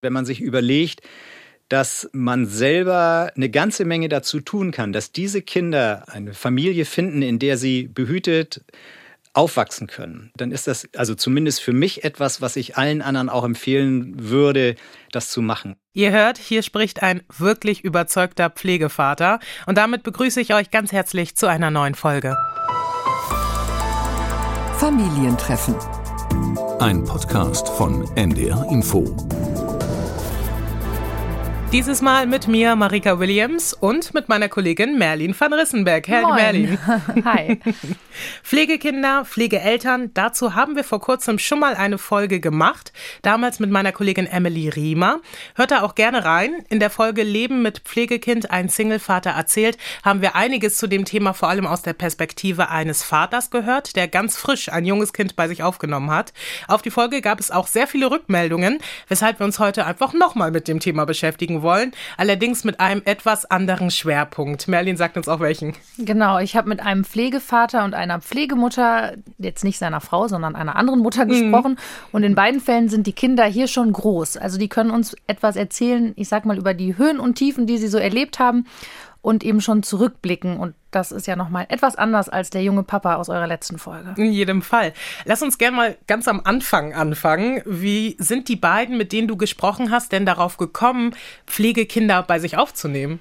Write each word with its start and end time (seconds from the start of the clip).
Wenn 0.00 0.12
man 0.12 0.24
sich 0.24 0.40
überlegt, 0.40 1.02
dass 1.68 2.08
man 2.12 2.46
selber 2.46 3.32
eine 3.34 3.50
ganze 3.50 3.84
Menge 3.84 4.08
dazu 4.08 4.40
tun 4.40 4.70
kann, 4.70 4.92
dass 4.92 5.12
diese 5.12 5.42
Kinder 5.42 6.04
eine 6.08 6.34
Familie 6.34 6.84
finden, 6.84 7.20
in 7.20 7.38
der 7.38 7.58
sie 7.58 7.88
behütet 7.88 8.64
aufwachsen 9.34 9.86
können, 9.86 10.30
dann 10.36 10.52
ist 10.52 10.66
das 10.66 10.88
also 10.96 11.14
zumindest 11.14 11.60
für 11.60 11.72
mich 11.72 12.04
etwas, 12.04 12.40
was 12.40 12.56
ich 12.56 12.76
allen 12.76 13.02
anderen 13.02 13.28
auch 13.28 13.44
empfehlen 13.44 14.14
würde, 14.30 14.76
das 15.12 15.30
zu 15.30 15.42
machen. 15.42 15.76
Ihr 15.92 16.12
hört, 16.12 16.38
hier 16.38 16.62
spricht 16.62 17.02
ein 17.02 17.22
wirklich 17.36 17.84
überzeugter 17.84 18.50
Pflegevater 18.50 19.40
und 19.66 19.76
damit 19.76 20.04
begrüße 20.04 20.40
ich 20.40 20.54
euch 20.54 20.70
ganz 20.70 20.92
herzlich 20.92 21.36
zu 21.36 21.46
einer 21.46 21.70
neuen 21.70 21.94
Folge. 21.94 22.36
Familientreffen. 24.78 25.74
Ein 26.78 27.04
Podcast 27.04 27.68
von 27.68 28.08
NDR 28.16 28.64
Info. 28.70 29.04
Dieses 31.70 32.00
Mal 32.00 32.26
mit 32.26 32.48
mir, 32.48 32.74
Marika 32.76 33.18
Williams, 33.18 33.74
und 33.74 34.14
mit 34.14 34.30
meiner 34.30 34.48
Kollegin 34.48 34.96
Merlin 34.96 35.38
van 35.38 35.52
Rissenberg. 35.52 36.08
Herr 36.08 36.34
Merlin. 36.34 36.78
Hi. 37.26 37.60
Pflegekinder, 38.42 39.26
Pflegeeltern, 39.26 40.10
dazu 40.14 40.54
haben 40.54 40.76
wir 40.76 40.82
vor 40.82 41.00
kurzem 41.00 41.38
schon 41.38 41.60
mal 41.60 41.74
eine 41.74 41.98
Folge 41.98 42.40
gemacht. 42.40 42.94
Damals 43.20 43.60
mit 43.60 43.70
meiner 43.70 43.92
Kollegin 43.92 44.26
Emily 44.26 44.70
Riemer. 44.70 45.20
Hört 45.56 45.70
da 45.70 45.82
auch 45.82 45.94
gerne 45.94 46.24
rein. 46.24 46.64
In 46.70 46.80
der 46.80 46.88
Folge 46.88 47.22
Leben 47.22 47.60
mit 47.60 47.80
Pflegekind, 47.80 48.50
ein 48.50 48.70
Singlevater 48.70 49.30
erzählt, 49.30 49.76
haben 50.02 50.22
wir 50.22 50.36
einiges 50.36 50.78
zu 50.78 50.86
dem 50.86 51.04
Thema 51.04 51.34
vor 51.34 51.50
allem 51.50 51.66
aus 51.66 51.82
der 51.82 51.92
Perspektive 51.92 52.70
eines 52.70 53.02
Vaters 53.02 53.50
gehört, 53.50 53.94
der 53.94 54.08
ganz 54.08 54.38
frisch 54.38 54.72
ein 54.72 54.86
junges 54.86 55.12
Kind 55.12 55.36
bei 55.36 55.48
sich 55.48 55.62
aufgenommen 55.62 56.10
hat. 56.10 56.32
Auf 56.66 56.80
die 56.80 56.90
Folge 56.90 57.20
gab 57.20 57.38
es 57.38 57.50
auch 57.50 57.66
sehr 57.66 57.86
viele 57.86 58.10
Rückmeldungen, 58.10 58.78
weshalb 59.08 59.38
wir 59.38 59.44
uns 59.44 59.58
heute 59.58 59.84
einfach 59.84 60.14
nochmal 60.14 60.50
mit 60.50 60.66
dem 60.66 60.80
Thema 60.80 61.04
beschäftigen 61.04 61.57
wollen, 61.62 61.92
allerdings 62.16 62.64
mit 62.64 62.80
einem 62.80 63.02
etwas 63.04 63.44
anderen 63.50 63.90
Schwerpunkt. 63.90 64.68
Merlin 64.68 64.96
sagt 64.96 65.16
uns 65.16 65.28
auch 65.28 65.40
welchen. 65.40 65.74
Genau, 65.98 66.38
ich 66.38 66.56
habe 66.56 66.68
mit 66.68 66.80
einem 66.80 67.04
Pflegevater 67.04 67.84
und 67.84 67.94
einer 67.94 68.20
Pflegemutter, 68.20 69.14
jetzt 69.38 69.64
nicht 69.64 69.78
seiner 69.78 70.00
Frau, 70.00 70.28
sondern 70.28 70.56
einer 70.56 70.76
anderen 70.76 71.00
Mutter 71.00 71.24
mhm. 71.24 71.28
gesprochen. 71.28 71.72
Mhm. 71.72 72.08
Und 72.12 72.22
in 72.22 72.34
beiden 72.34 72.60
Fällen 72.60 72.88
sind 72.88 73.06
die 73.06 73.12
Kinder 73.12 73.44
hier 73.44 73.68
schon 73.68 73.92
groß. 73.92 74.36
Also 74.36 74.58
die 74.58 74.68
können 74.68 74.90
uns 74.90 75.16
etwas 75.26 75.56
erzählen, 75.56 76.12
ich 76.16 76.28
sag 76.28 76.44
mal, 76.44 76.58
über 76.58 76.74
die 76.74 76.96
Höhen 76.96 77.20
und 77.20 77.36
Tiefen, 77.36 77.66
die 77.66 77.78
sie 77.78 77.88
so 77.88 77.98
erlebt 77.98 78.38
haben 78.38 78.66
und 79.22 79.44
eben 79.44 79.60
schon 79.60 79.82
zurückblicken. 79.82 80.58
Und 80.58 80.74
das 80.90 81.12
ist 81.12 81.26
ja 81.26 81.36
nochmal 81.36 81.66
etwas 81.68 81.96
anders 81.96 82.28
als 82.28 82.50
der 82.50 82.62
junge 82.62 82.82
Papa 82.82 83.16
aus 83.16 83.28
eurer 83.28 83.46
letzten 83.46 83.78
Folge. 83.78 84.14
In 84.16 84.32
jedem 84.32 84.62
Fall. 84.62 84.92
Lass 85.24 85.42
uns 85.42 85.58
gerne 85.58 85.76
mal 85.76 85.96
ganz 86.06 86.28
am 86.28 86.40
Anfang 86.44 86.94
anfangen. 86.94 87.62
Wie 87.66 88.16
sind 88.18 88.48
die 88.48 88.56
beiden, 88.56 88.96
mit 88.96 89.12
denen 89.12 89.28
du 89.28 89.36
gesprochen 89.36 89.90
hast, 89.90 90.12
denn 90.12 90.26
darauf 90.26 90.56
gekommen, 90.56 91.14
Pflegekinder 91.46 92.22
bei 92.22 92.38
sich 92.38 92.56
aufzunehmen? 92.56 93.20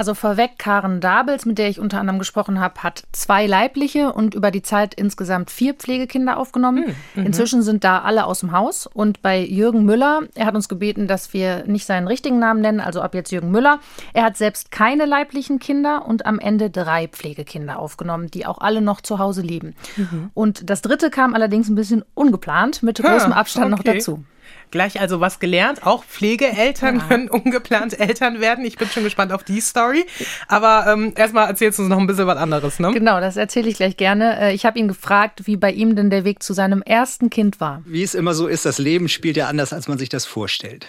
Also 0.00 0.14
vorweg, 0.14 0.52
Karen 0.56 1.02
Dabels, 1.02 1.44
mit 1.44 1.58
der 1.58 1.68
ich 1.68 1.78
unter 1.78 2.00
anderem 2.00 2.18
gesprochen 2.18 2.58
habe, 2.58 2.82
hat 2.82 3.02
zwei 3.12 3.46
leibliche 3.46 4.14
und 4.14 4.34
über 4.34 4.50
die 4.50 4.62
Zeit 4.62 4.94
insgesamt 4.94 5.50
vier 5.50 5.74
Pflegekinder 5.74 6.38
aufgenommen. 6.38 6.86
Hm, 6.86 6.94
mhm. 7.16 7.26
Inzwischen 7.26 7.60
sind 7.60 7.84
da 7.84 7.98
alle 7.98 8.24
aus 8.24 8.40
dem 8.40 8.52
Haus. 8.52 8.86
Und 8.86 9.20
bei 9.20 9.44
Jürgen 9.44 9.84
Müller, 9.84 10.22
er 10.34 10.46
hat 10.46 10.54
uns 10.54 10.70
gebeten, 10.70 11.06
dass 11.06 11.34
wir 11.34 11.64
nicht 11.66 11.84
seinen 11.84 12.08
richtigen 12.08 12.38
Namen 12.38 12.62
nennen, 12.62 12.80
also 12.80 13.02
ab 13.02 13.14
jetzt 13.14 13.30
Jürgen 13.30 13.50
Müller. 13.50 13.78
Er 14.14 14.24
hat 14.24 14.38
selbst 14.38 14.70
keine 14.70 15.04
leiblichen 15.04 15.58
Kinder 15.58 16.06
und 16.06 16.24
am 16.24 16.38
Ende 16.38 16.70
drei 16.70 17.06
Pflegekinder 17.06 17.78
aufgenommen, 17.78 18.30
die 18.30 18.46
auch 18.46 18.56
alle 18.56 18.80
noch 18.80 19.02
zu 19.02 19.18
Hause 19.18 19.42
leben. 19.42 19.74
Mhm. 19.98 20.30
Und 20.32 20.70
das 20.70 20.80
dritte 20.80 21.10
kam 21.10 21.34
allerdings 21.34 21.68
ein 21.68 21.74
bisschen 21.74 22.06
ungeplant, 22.14 22.82
mit 22.82 23.02
großem 23.02 23.34
Abstand 23.34 23.66
okay. 23.66 23.76
noch 23.76 23.82
dazu. 23.82 24.24
Gleich 24.70 25.00
also 25.00 25.20
was 25.20 25.40
gelernt. 25.40 25.84
Auch 25.84 26.04
Pflegeeltern 26.04 26.98
ja. 26.98 27.06
können 27.06 27.28
ungeplant 27.28 27.98
Eltern 27.98 28.40
werden. 28.40 28.64
Ich 28.64 28.76
bin 28.76 28.88
schon 28.88 29.02
gespannt 29.02 29.32
auf 29.32 29.42
die 29.42 29.60
Story. 29.60 30.04
Aber 30.46 30.86
ähm, 30.86 31.12
erstmal 31.16 31.48
erzählst 31.48 31.78
du 31.78 31.82
uns 31.82 31.90
noch 31.90 31.98
ein 31.98 32.06
bisschen 32.06 32.26
was 32.26 32.38
anderes, 32.38 32.78
ne? 32.78 32.92
Genau, 32.92 33.20
das 33.20 33.36
erzähle 33.36 33.68
ich 33.68 33.76
gleich 33.76 33.96
gerne. 33.96 34.40
Äh, 34.40 34.54
ich 34.54 34.64
habe 34.64 34.78
ihn 34.78 34.86
gefragt, 34.86 35.46
wie 35.46 35.56
bei 35.56 35.72
ihm 35.72 35.96
denn 35.96 36.10
der 36.10 36.24
Weg 36.24 36.42
zu 36.42 36.52
seinem 36.52 36.82
ersten 36.82 37.30
Kind 37.30 37.60
war. 37.60 37.82
Wie 37.84 38.02
es 38.02 38.14
immer 38.14 38.32
so 38.34 38.46
ist, 38.46 38.64
das 38.64 38.78
Leben 38.78 39.08
spielt 39.08 39.36
ja 39.36 39.48
anders, 39.48 39.72
als 39.72 39.88
man 39.88 39.98
sich 39.98 40.08
das 40.08 40.24
vorstellt. 40.24 40.86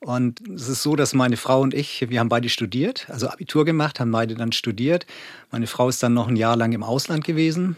Und 0.00 0.40
es 0.48 0.68
ist 0.68 0.82
so, 0.82 0.96
dass 0.96 1.14
meine 1.14 1.36
Frau 1.36 1.60
und 1.60 1.74
ich, 1.74 2.10
wir 2.10 2.18
haben 2.18 2.28
beide 2.28 2.48
studiert, 2.48 3.06
also 3.08 3.28
Abitur 3.28 3.64
gemacht, 3.64 4.00
haben 4.00 4.10
beide 4.10 4.34
dann 4.34 4.50
studiert. 4.50 5.06
Meine 5.52 5.68
Frau 5.68 5.88
ist 5.88 6.02
dann 6.02 6.12
noch 6.12 6.26
ein 6.26 6.36
Jahr 6.36 6.56
lang 6.56 6.72
im 6.72 6.82
Ausland 6.82 7.24
gewesen. 7.24 7.76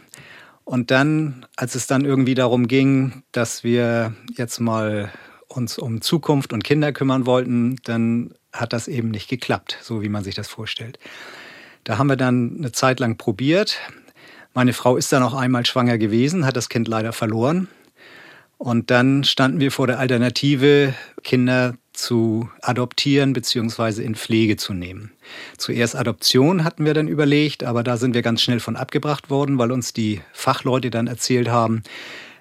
Und 0.64 0.90
dann, 0.90 1.44
als 1.56 1.74
es 1.74 1.86
dann 1.86 2.06
irgendwie 2.06 2.34
darum 2.34 2.66
ging, 2.66 3.22
dass 3.32 3.62
wir 3.62 4.14
jetzt 4.36 4.58
mal 4.58 5.12
uns 5.56 5.78
um 5.78 6.00
Zukunft 6.00 6.52
und 6.52 6.64
Kinder 6.64 6.92
kümmern 6.92 7.26
wollten, 7.26 7.76
dann 7.84 8.34
hat 8.52 8.72
das 8.72 8.88
eben 8.88 9.10
nicht 9.10 9.28
geklappt, 9.28 9.78
so 9.82 10.02
wie 10.02 10.08
man 10.08 10.24
sich 10.24 10.34
das 10.34 10.48
vorstellt. 10.48 10.98
Da 11.84 11.98
haben 11.98 12.08
wir 12.08 12.16
dann 12.16 12.56
eine 12.58 12.72
Zeit 12.72 13.00
lang 13.00 13.16
probiert. 13.16 13.78
Meine 14.54 14.72
Frau 14.72 14.96
ist 14.96 15.12
dann 15.12 15.22
auch 15.22 15.34
einmal 15.34 15.66
schwanger 15.66 15.98
gewesen, 15.98 16.46
hat 16.46 16.56
das 16.56 16.68
Kind 16.68 16.88
leider 16.88 17.12
verloren. 17.12 17.68
Und 18.56 18.90
dann 18.90 19.24
standen 19.24 19.60
wir 19.60 19.70
vor 19.70 19.86
der 19.86 19.98
Alternative, 19.98 20.94
Kinder 21.22 21.74
zu 21.92 22.48
adoptieren 22.62 23.32
bzw. 23.32 24.02
in 24.02 24.14
Pflege 24.14 24.56
zu 24.56 24.72
nehmen. 24.72 25.12
Zuerst 25.58 25.96
Adoption 25.96 26.64
hatten 26.64 26.84
wir 26.84 26.94
dann 26.94 27.08
überlegt, 27.08 27.64
aber 27.64 27.82
da 27.82 27.96
sind 27.96 28.14
wir 28.14 28.22
ganz 28.22 28.42
schnell 28.42 28.60
von 28.60 28.76
abgebracht 28.76 29.30
worden, 29.30 29.58
weil 29.58 29.72
uns 29.72 29.92
die 29.92 30.20
Fachleute 30.32 30.90
dann 30.90 31.06
erzählt 31.06 31.48
haben, 31.48 31.82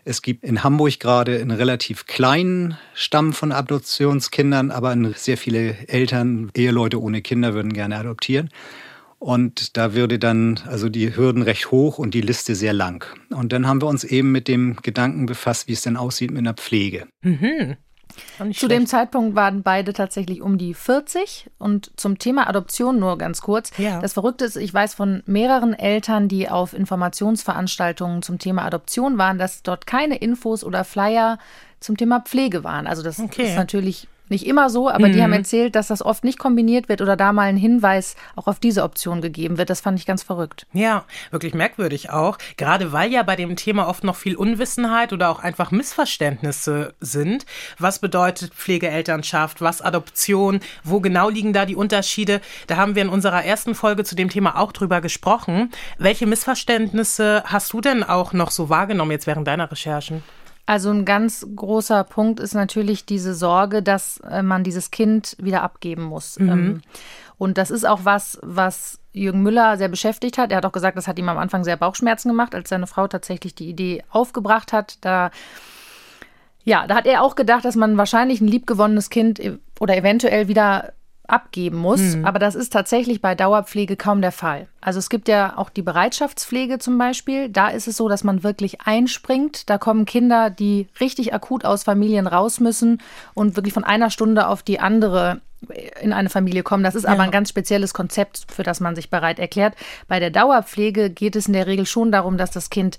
es 0.06 0.22
gibt 0.22 0.44
in 0.44 0.64
Hamburg 0.64 1.00
gerade 1.00 1.40
einen 1.40 1.52
relativ 1.52 2.06
kleinen 2.06 2.78
Stamm 2.94 3.34
von 3.34 3.52
Adoptionskindern, 3.52 4.72
aber 4.72 4.96
sehr 5.16 5.38
viele 5.38 5.88
Eltern, 5.88 6.52
Eheleute 6.56 7.02
ohne 7.02 7.22
Kinder 7.22 7.54
würden 7.54 7.74
gerne 7.74 7.98
adoptieren. 7.98 8.50
Und 9.20 9.78
da 9.78 9.94
würde 9.94 10.20
dann 10.20 10.60
also 10.68 10.90
die 10.90 11.16
Hürden 11.16 11.44
recht 11.44 11.72
hoch 11.72 11.98
und 11.98 12.14
die 12.14 12.20
Liste 12.20 12.56
sehr 12.56 12.74
lang. 12.74 13.06
Und 13.30 13.54
dann 13.54 13.68
haben 13.68 13.82
wir 13.82 13.88
uns 13.88 14.04
eben 14.04 14.34
mit 14.34 14.50
dem 14.50 14.76
Gedanken 14.82 15.26
befasst, 15.26 15.70
wie 15.70 15.74
es 15.74 15.82
denn 15.82 15.96
aussieht 15.96 16.32
mit 16.32 16.40
einer 16.40 16.54
Pflege. 16.54 17.08
Mhm. 17.22 17.78
Zu 18.38 18.54
schlecht. 18.54 18.72
dem 18.72 18.88
Zeitpunkt 18.88 19.36
waren 19.36 19.64
beide 19.64 19.94
tatsächlich 19.94 20.42
um 20.42 20.58
die 20.58 20.74
40. 20.74 21.50
Und 21.58 21.92
zum 21.98 22.20
Thema 22.20 22.48
Adoption 22.48 23.00
nur 23.00 23.18
ganz 23.18 23.42
kurz. 23.42 23.72
Ja. 23.78 24.00
Das 24.02 24.14
Verrückte 24.14 24.46
ist, 24.46 24.56
ich 24.56 24.74
weiß 24.74 24.94
von 24.94 25.24
mehreren 25.26 25.74
Eltern, 25.74 26.28
die 26.28 26.50
auf 26.50 26.74
Informationsveranstaltungen 26.74 28.22
zum 28.22 28.40
Thema 28.40 28.66
Adoption 28.66 29.18
waren, 29.18 29.38
dass 29.38 29.64
dort 29.64 29.88
keine 29.88 30.18
Infos 30.18 30.64
oder 30.64 30.84
Flyer 30.84 31.38
zum 31.80 31.98
Thema 31.98 32.22
Pflege 32.22 32.64
waren. 32.64 32.88
Also 32.88 33.04
das 33.04 33.20
okay. 33.20 33.50
ist 33.50 33.56
natürlich 33.56 34.08
nicht 34.34 34.46
immer 34.46 34.70
so, 34.70 34.90
aber 34.90 35.08
mhm. 35.08 35.14
die 35.14 35.22
haben 35.22 35.30
mhm. 35.30 35.38
erzählt, 35.38 35.76
dass 35.76 35.88
das 35.88 36.02
oft 36.02 36.24
nicht 36.24 36.40
kombiniert 36.40 36.90
wird 36.90 37.02
oder 37.02 37.16
da 37.16 37.32
mal 37.32 37.44
ein 37.44 37.56
Hinweis 37.56 38.16
auch 38.36 38.48
auf 38.48 38.60
diese 38.60 38.84
Option 38.84 39.22
gegeben 39.22 39.58
wird. 39.58 39.70
Das 39.70 39.80
fand 39.80 39.98
ich 39.98 40.06
ganz 40.06 40.24
verrückt. 40.24 40.66
Ja, 40.74 41.06
wirklich 41.32 41.54
merkwürdig 41.54 42.10
auch. 42.10 42.38
Gerade 42.58 42.92
weil 42.92 43.12
ja 43.12 43.24
bei 43.24 43.36
dem 43.36 43.56
Thema 43.56 43.88
oft 43.88 44.04
noch 44.04 44.16
viel 44.16 44.36
Unwissenheit 44.36 45.14
oder 45.14 45.30
auch 45.30 45.40
einfach 45.40 45.72
Missverständnisse 45.72 46.94
sind. 47.00 47.46
Was 47.80 48.00
bedeutet 48.00 48.54
Pflegeelternschaft? 48.54 49.62
Was 49.62 49.82
Adoption? 49.82 50.60
Wo 50.84 51.00
genau 51.00 51.30
liegen 51.30 51.54
da 51.54 51.66
die 51.66 51.76
Unterschiede? 51.76 52.42
Da 52.68 52.78
haben 52.78 52.96
wir 52.96 53.04
in 53.04 53.10
unserer 53.10 53.46
ersten 53.46 53.76
Folge 53.76 54.04
zu 54.04 54.16
dem 54.16 54.30
Thema 54.30 54.58
auch 54.58 54.72
drüber 54.72 55.00
gesprochen. 55.00 55.72
Welche 56.00 56.26
Missverständnisse 56.26 57.44
hast 57.46 57.72
du 57.72 57.82
denn 57.82 58.04
auch 58.04 58.34
noch 58.34 58.52
so 58.52 58.70
wahrgenommen 58.70 59.12
jetzt 59.12 59.28
während 59.28 59.48
deiner 59.48 59.72
Recherchen? 59.72 60.24
Also 60.66 60.92
ein 60.92 61.04
ganz 61.04 61.46
großer 61.56 62.04
Punkt 62.06 62.40
ist 62.40 62.54
natürlich 62.54 63.06
diese 63.06 63.34
Sorge, 63.34 63.84
dass 63.84 64.20
äh, 64.20 64.42
man 64.44 64.64
dieses 64.64 64.92
Kind 64.92 65.36
wieder 65.40 65.62
abgeben 65.62 66.04
muss. 66.04 66.40
Mhm. 66.40 66.50
Ähm, 66.50 66.82
und 67.38 67.58
das 67.58 67.70
ist 67.70 67.86
auch 67.86 68.02
was, 68.04 68.40
was 68.42 69.00
Jürgen 69.12 69.44
Müller 69.44 69.78
sehr 69.78 69.90
beschäftigt 69.90 70.38
hat. 70.38 70.52
Er 70.52 70.58
hat 70.58 70.66
auch 70.66 70.72
gesagt, 70.72 70.98
das 70.98 71.08
hat 71.08 71.20
ihm 71.20 71.28
am 71.28 71.38
Anfang 71.38 71.64
sehr 71.64 71.76
Bauchschmerzen 71.76 72.30
gemacht, 72.30 72.56
als 72.56 72.70
seine 72.70 72.88
Frau 72.88 73.08
tatsächlich 73.08 73.56
die 73.56 73.70
Idee 73.70 74.04
aufgebracht 74.10 74.72
hat. 74.72 74.98
Da 75.02 75.32
ja, 76.64 76.88
da 76.88 76.96
hat 76.96 77.06
er 77.06 77.22
auch 77.24 77.36
gedacht, 77.36 77.66
dass 77.66 77.76
man 77.76 77.98
wahrscheinlich 77.98 78.40
ein 78.40 78.48
liebgewonnenes 78.48 79.10
Kind 79.10 79.40
e-, 79.40 79.58
oder 79.80 79.98
eventuell 79.98 80.48
wieder 80.48 80.94
abgeben 81.28 81.78
muss. 81.78 82.02
Mhm. 82.02 82.26
Aber 82.26 82.38
das 82.38 82.56
ist 82.56 82.74
tatsächlich 82.74 83.22
bei 83.22 83.34
Dauerpflege 83.34 83.96
kaum 83.96 84.22
der 84.22 84.32
Fall. 84.32 84.68
Also 84.82 85.00
es 85.00 85.10
gibt 85.10 85.28
ja 85.28 85.58
auch 85.58 85.70
die 85.70 85.82
Bereitschaftspflege 85.82 86.80
zum 86.80 86.98
Beispiel. 86.98 87.50
Da 87.50 87.70
ist 87.70 87.88
es 87.88 87.98
so, 87.98 88.10
dass 88.10 88.24
man 88.24 88.44
wirklich 88.44 88.82
einspringt. 88.82 89.70
Da 89.70 89.78
kommen 89.78 90.06
Kinder, 90.06 90.50
die 90.50 90.88
richtig 91.00 91.34
akut 91.34 91.64
aus 91.64 91.84
Familien 91.84 92.28
raus 92.28 92.60
müssen 92.60 93.02
und 93.34 93.56
wirklich 93.56 93.74
von 93.74 93.86
einer 93.86 94.10
Stunde 94.10 94.48
auf 94.48 94.64
die 94.64 94.80
andere 94.80 95.42
in 96.02 96.12
eine 96.12 96.30
Familie 96.30 96.62
kommen. 96.62 96.84
Das 96.84 96.96
ist 96.96 97.06
aber 97.06 97.20
ja. 97.20 97.24
ein 97.24 97.32
ganz 97.32 97.48
spezielles 97.48 97.94
Konzept, 97.94 98.46
für 98.52 98.64
das 98.64 98.82
man 98.82 98.96
sich 98.96 99.10
bereit 99.10 99.40
erklärt. 99.40 99.76
Bei 100.10 100.20
der 100.20 100.30
Dauerpflege 100.30 101.10
geht 101.10 101.38
es 101.38 101.48
in 101.48 101.54
der 101.54 101.68
Regel 101.68 101.86
schon 101.86 102.12
darum, 102.12 102.38
dass 102.38 102.52
das 102.52 102.70
Kind 102.70 102.98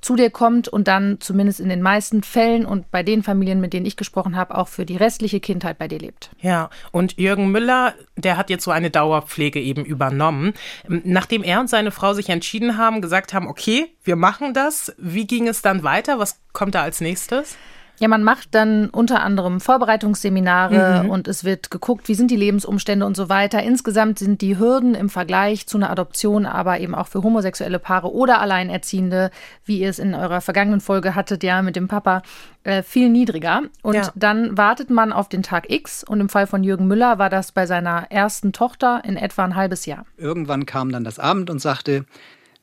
zu 0.00 0.16
dir 0.16 0.30
kommt 0.30 0.68
und 0.68 0.88
dann 0.88 1.18
zumindest 1.20 1.60
in 1.60 1.68
den 1.68 1.82
meisten 1.82 2.22
Fällen 2.22 2.64
und 2.64 2.90
bei 2.90 3.02
den 3.02 3.22
Familien, 3.22 3.60
mit 3.60 3.72
denen 3.72 3.86
ich 3.86 3.96
gesprochen 3.96 4.36
habe, 4.36 4.56
auch 4.56 4.68
für 4.68 4.86
die 4.86 4.96
restliche 4.96 5.40
Kindheit 5.40 5.78
bei 5.78 5.88
dir 5.88 5.98
lebt. 5.98 6.30
Ja, 6.40 6.70
und 6.90 7.18
Jürgen 7.18 7.50
Müller, 7.50 7.94
der 8.16 8.36
hat 8.36 8.50
jetzt 8.50 8.64
so 8.64 8.70
eine 8.70 8.90
Dauerpflege 8.90 9.60
eben 9.60 9.84
übernommen. 9.84 10.54
Nachdem 10.88 11.42
er 11.42 11.60
und 11.60 11.68
seine 11.68 11.90
Frau 11.90 12.14
sich 12.14 12.28
entschieden 12.28 12.78
haben, 12.78 13.00
gesagt 13.00 13.34
haben, 13.34 13.46
okay, 13.46 13.88
wir 14.04 14.16
machen 14.16 14.54
das, 14.54 14.94
wie 14.98 15.26
ging 15.26 15.48
es 15.48 15.62
dann 15.62 15.82
weiter? 15.82 16.18
Was 16.18 16.40
kommt 16.52 16.74
da 16.74 16.82
als 16.82 17.00
nächstes? 17.00 17.56
Ja, 18.00 18.08
man 18.08 18.24
macht 18.24 18.54
dann 18.54 18.88
unter 18.88 19.22
anderem 19.22 19.60
Vorbereitungsseminare 19.60 21.04
mhm. 21.04 21.10
und 21.10 21.28
es 21.28 21.44
wird 21.44 21.70
geguckt, 21.70 22.08
wie 22.08 22.14
sind 22.14 22.30
die 22.30 22.36
Lebensumstände 22.36 23.04
und 23.04 23.14
so 23.14 23.28
weiter. 23.28 23.62
Insgesamt 23.62 24.18
sind 24.18 24.40
die 24.40 24.58
Hürden 24.58 24.94
im 24.94 25.10
Vergleich 25.10 25.66
zu 25.66 25.76
einer 25.76 25.90
Adoption, 25.90 26.46
aber 26.46 26.80
eben 26.80 26.94
auch 26.94 27.08
für 27.08 27.22
homosexuelle 27.22 27.78
Paare 27.78 28.10
oder 28.10 28.40
Alleinerziehende, 28.40 29.30
wie 29.66 29.80
ihr 29.80 29.90
es 29.90 29.98
in 29.98 30.14
eurer 30.14 30.40
vergangenen 30.40 30.80
Folge 30.80 31.14
hattet, 31.14 31.44
ja, 31.44 31.60
mit 31.60 31.76
dem 31.76 31.88
Papa, 31.88 32.22
äh, 32.64 32.82
viel 32.82 33.10
niedriger. 33.10 33.64
Und 33.82 33.96
ja. 33.96 34.10
dann 34.14 34.56
wartet 34.56 34.88
man 34.88 35.12
auf 35.12 35.28
den 35.28 35.42
Tag 35.42 35.70
X 35.70 36.02
und 36.02 36.20
im 36.20 36.30
Fall 36.30 36.46
von 36.46 36.64
Jürgen 36.64 36.86
Müller 36.86 37.18
war 37.18 37.28
das 37.28 37.52
bei 37.52 37.66
seiner 37.66 38.06
ersten 38.10 38.54
Tochter 38.54 39.02
in 39.04 39.18
etwa 39.18 39.44
ein 39.44 39.56
halbes 39.56 39.84
Jahr. 39.84 40.06
Irgendwann 40.16 40.64
kam 40.64 40.90
dann 40.90 41.04
das 41.04 41.18
Abend 41.18 41.50
und 41.50 41.58
sagte, 41.58 42.06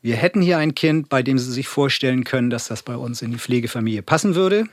wir 0.01 0.15
hätten 0.15 0.41
hier 0.41 0.57
ein 0.57 0.73
Kind, 0.73 1.09
bei 1.09 1.21
dem 1.21 1.37
Sie 1.37 1.51
sich 1.51 1.67
vorstellen 1.67 2.23
können, 2.23 2.49
dass 2.49 2.67
das 2.67 2.81
bei 2.81 2.95
uns 2.95 3.21
in 3.21 3.29
die 3.29 3.37
Pflegefamilie 3.37 4.01
passen 4.01 4.33
würde. 4.33 4.65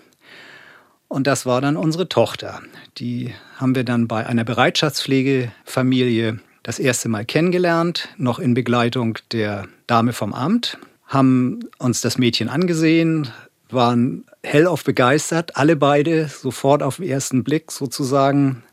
Und 1.14 1.28
das 1.28 1.46
war 1.46 1.60
dann 1.60 1.76
unsere 1.76 2.08
Tochter. 2.08 2.60
Die 2.98 3.32
haben 3.58 3.76
wir 3.76 3.84
dann 3.84 4.08
bei 4.08 4.26
einer 4.26 4.42
Bereitschaftspflegefamilie 4.42 6.40
das 6.64 6.80
erste 6.80 7.08
Mal 7.08 7.24
kennengelernt, 7.24 8.08
noch 8.16 8.40
in 8.40 8.52
Begleitung 8.52 9.16
der 9.30 9.68
Dame 9.86 10.12
vom 10.12 10.34
Amt, 10.34 10.76
haben 11.06 11.60
uns 11.78 12.00
das 12.00 12.18
Mädchen 12.18 12.48
angesehen, 12.48 13.28
waren 13.70 14.24
hellauf 14.42 14.82
begeistert, 14.82 15.56
alle 15.56 15.76
beide 15.76 16.26
sofort 16.26 16.82
auf 16.82 16.96
den 16.96 17.06
ersten 17.06 17.44
Blick 17.44 17.70
sozusagen, 17.70 18.64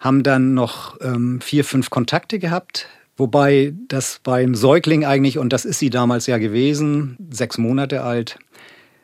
haben 0.00 0.24
dann 0.24 0.54
noch 0.54 1.00
ähm, 1.00 1.40
vier, 1.40 1.62
fünf 1.64 1.90
Kontakte 1.90 2.40
gehabt, 2.40 2.88
wobei 3.16 3.74
das 3.86 4.18
beim 4.24 4.56
Säugling 4.56 5.04
eigentlich, 5.04 5.38
und 5.38 5.52
das 5.52 5.64
ist 5.64 5.78
sie 5.78 5.90
damals 5.90 6.26
ja 6.26 6.38
gewesen, 6.38 7.16
sechs 7.30 7.58
Monate 7.58 8.02
alt, 8.02 8.40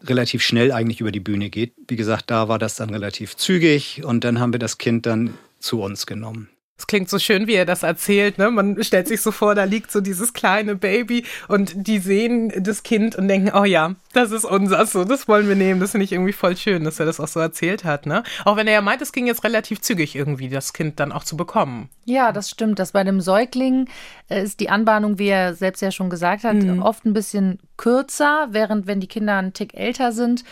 relativ 0.06 0.42
schnell 0.42 0.72
eigentlich 0.72 1.00
über 1.00 1.12
die 1.12 1.20
Bühne 1.20 1.50
geht. 1.50 1.72
Wie 1.88 1.96
gesagt, 1.96 2.30
da 2.30 2.48
war 2.48 2.58
das 2.58 2.76
dann 2.76 2.90
relativ 2.90 3.36
zügig 3.36 4.04
und 4.04 4.24
dann 4.24 4.40
haben 4.40 4.52
wir 4.52 4.58
das 4.60 4.78
Kind 4.78 5.06
dann 5.06 5.34
zu 5.58 5.80
uns 5.80 6.06
genommen. 6.06 6.48
Es 6.82 6.88
klingt 6.88 7.08
so 7.08 7.20
schön, 7.20 7.46
wie 7.46 7.54
er 7.54 7.64
das 7.64 7.84
erzählt. 7.84 8.38
Ne? 8.38 8.50
Man 8.50 8.82
stellt 8.82 9.06
sich 9.06 9.20
so 9.20 9.30
vor, 9.30 9.54
da 9.54 9.62
liegt 9.62 9.92
so 9.92 10.00
dieses 10.00 10.32
kleine 10.32 10.74
Baby 10.74 11.24
und 11.46 11.86
die 11.86 12.00
sehen 12.00 12.52
das 12.60 12.82
Kind 12.82 13.14
und 13.14 13.28
denken, 13.28 13.52
oh 13.56 13.62
ja, 13.62 13.94
das 14.12 14.32
ist 14.32 14.44
unser, 14.44 14.84
so, 14.86 15.04
das 15.04 15.28
wollen 15.28 15.46
wir 15.46 15.54
nehmen. 15.54 15.78
Das 15.78 15.92
finde 15.92 16.06
ich 16.06 16.12
irgendwie 16.12 16.32
voll 16.32 16.56
schön, 16.56 16.82
dass 16.82 16.98
er 16.98 17.06
das 17.06 17.20
auch 17.20 17.28
so 17.28 17.38
erzählt 17.38 17.84
hat. 17.84 18.06
Ne? 18.06 18.24
Auch 18.44 18.56
wenn 18.56 18.66
er 18.66 18.72
ja 18.72 18.80
meint, 18.80 19.00
es 19.00 19.12
ging 19.12 19.28
jetzt 19.28 19.44
relativ 19.44 19.80
zügig 19.80 20.16
irgendwie, 20.16 20.48
das 20.48 20.72
Kind 20.72 20.98
dann 20.98 21.12
auch 21.12 21.22
zu 21.22 21.36
bekommen. 21.36 21.88
Ja, 22.04 22.32
das 22.32 22.50
stimmt. 22.50 22.80
Das 22.80 22.90
bei 22.90 23.04
dem 23.04 23.20
Säugling 23.20 23.88
äh, 24.28 24.42
ist 24.42 24.58
die 24.58 24.68
Anbahnung, 24.68 25.20
wie 25.20 25.28
er 25.28 25.54
selbst 25.54 25.82
ja 25.82 25.92
schon 25.92 26.10
gesagt 26.10 26.42
hat, 26.42 26.56
mhm. 26.56 26.82
oft 26.82 27.04
ein 27.04 27.12
bisschen 27.12 27.60
kürzer, 27.76 28.48
während 28.50 28.88
wenn 28.88 28.98
die 28.98 29.06
Kinder 29.06 29.36
einen 29.36 29.52
Tick 29.52 29.74
älter 29.74 30.10
sind, 30.10 30.42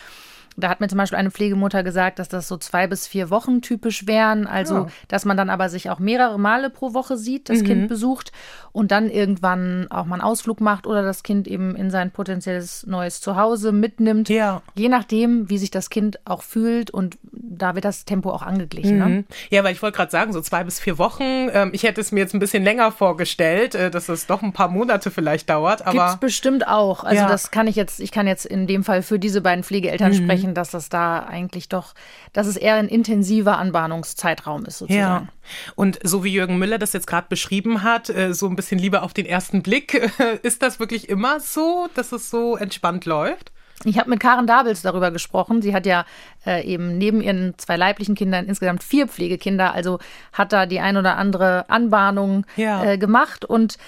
da 0.61 0.69
hat 0.69 0.81
mir 0.81 0.89
zum 0.89 0.99
Beispiel 0.99 1.19
eine 1.19 1.31
Pflegemutter 1.31 1.83
gesagt, 1.83 2.19
dass 2.19 2.29
das 2.29 2.49
so 2.49 2.57
zwei 2.57 2.87
bis 2.87 3.07
vier 3.07 3.31
Wochen 3.31 3.63
typisch 3.63 4.07
wären. 4.07 4.47
Also, 4.47 4.77
oh. 4.77 4.87
dass 5.09 5.25
man 5.25 5.37
dann 5.37 5.51
aber 5.51 5.69
sich 5.69 5.91
auch 5.91 5.99
mehrere 5.99 6.39
Male 6.39 6.71
pro 6.71 6.95
Woche 6.95 7.17
sieht, 7.17 7.49
das 7.49 7.61
mhm. 7.61 7.67
Kind 7.67 7.89
besucht 7.89 8.33
und 8.73 8.93
dann 8.93 9.11
irgendwann 9.11 9.87
auch 9.91 10.05
mal 10.05 10.17
einen 10.17 10.23
Ausflug 10.23 10.61
macht 10.61 10.87
oder 10.87 11.03
das 11.03 11.23
Kind 11.23 11.49
eben 11.49 11.75
in 11.75 11.91
sein 11.91 12.11
potenzielles 12.11 12.87
neues 12.87 13.21
Zuhause 13.21 13.73
mitnimmt. 13.73 14.29
Ja. 14.29 14.63
Je 14.75 14.89
nachdem, 14.89 15.51
wie 15.51 15.59
sich 15.59 15.71
das 15.71 15.91
Kind 15.91 16.21
auch 16.25 16.43
fühlt 16.43 16.91
und 16.91 17.19
da 17.23 17.75
wird 17.75 17.85
das 17.85 18.05
Tempo 18.05 18.31
auch 18.31 18.43
angeglichen. 18.43 18.99
Ne? 18.99 19.05
Mhm. 19.05 19.15
Ne? 19.15 19.25
Ja, 19.51 19.65
weil 19.65 19.73
ich 19.73 19.83
wollte 19.83 19.97
gerade 19.97 20.11
sagen, 20.11 20.33
so 20.33 20.41
zwei 20.41 20.65
bis 20.65 20.79
vier 20.79 20.99
Wochen. 20.99 21.49
Ähm, 21.53 21.71
ich 21.73 21.83
hätte 21.83 22.01
es 22.01 22.13
mir 22.13 22.21
jetzt 22.21 22.35
ein 22.35 22.39
bisschen 22.39 22.63
länger 22.63 22.93
vorgestellt, 22.93 23.75
äh, 23.75 23.91
dass 23.91 24.09
es 24.09 24.27
doch 24.27 24.43
ein 24.43 24.53
paar 24.53 24.69
Monate 24.69 25.11
vielleicht 25.11 25.51
dauert. 25.51 25.87
Aber 25.87 25.93
Gibt's 25.93 26.21
bestimmt 26.21 26.67
auch. 26.67 27.05
Also 27.05 27.23
ja. 27.23 27.29
das 27.29 27.51
kann 27.51 27.67
ich 27.67 27.77
jetzt, 27.77 28.01
ich 28.01 28.13
kann 28.13 28.27
jetzt 28.27 28.47
in 28.47 28.67
dem 28.67 28.85
Fall 28.85 29.03
für 29.03 29.19
diese 29.19 29.41
beiden 29.41 29.65
Pflegeeltern 29.65 30.13
mhm. 30.13 30.17
sprechen 30.17 30.50
sprechen, 30.51 30.55
dass 30.55 30.71
das 30.71 30.89
da 30.89 31.21
eigentlich 31.21 31.69
doch, 31.69 31.95
dass 32.33 32.47
es 32.47 32.57
eher 32.57 32.75
ein 32.75 32.89
intensiver 32.89 33.59
Anbahnungszeitraum 33.59 34.65
ist 34.67 34.79
sozusagen. 34.79 35.27
Ja. 35.27 35.33
Und 35.75 35.99
so 36.03 36.25
wie 36.25 36.33
Jürgen 36.33 36.59
Müller 36.59 36.79
das 36.79 36.93
jetzt 36.93 37.07
gerade 37.07 37.27
beschrieben 37.29 37.83
hat, 37.83 38.11
äh, 38.11 38.35
so 38.35 38.47
ein 38.47 38.57
bisschen 38.57 38.79
lieber 38.79 39.03
auf 39.03 39.13
den 39.13 39.27
ersten 39.27 39.63
Blick, 39.63 39.95
ist 40.43 40.63
das 40.63 40.81
wirklich 40.81 41.09
immer 41.09 41.41
so, 41.41 41.89
dass 41.95 42.13
es 42.13 42.31
so 42.31 42.57
entspannt 42.57 43.07
läuft? 43.07 43.53
Ich 43.85 43.99
habe 43.99 44.11
mit 44.11 44.21
Karen 44.21 44.47
Dabels 44.47 44.83
darüber 44.83 45.11
gesprochen. 45.11 45.63
Sie 45.63 45.73
hat 45.73 45.87
ja 45.87 46.05
äh, 46.45 46.63
eben 46.67 46.99
neben 46.99 47.23
ihren 47.23 47.55
zwei 47.57 47.79
leiblichen 47.79 48.15
Kindern 48.15 48.45
insgesamt 48.45 48.83
vier 48.85 49.09
Pflegekinder, 49.09 49.73
also 49.73 49.99
hat 50.35 50.53
da 50.53 50.67
die 50.67 50.81
ein 50.81 50.99
oder 50.99 51.17
andere 51.17 51.65
Anbahnung 51.71 52.45
ja. 52.57 52.85
äh, 52.85 52.99
gemacht 52.99 53.47
und 53.47 53.79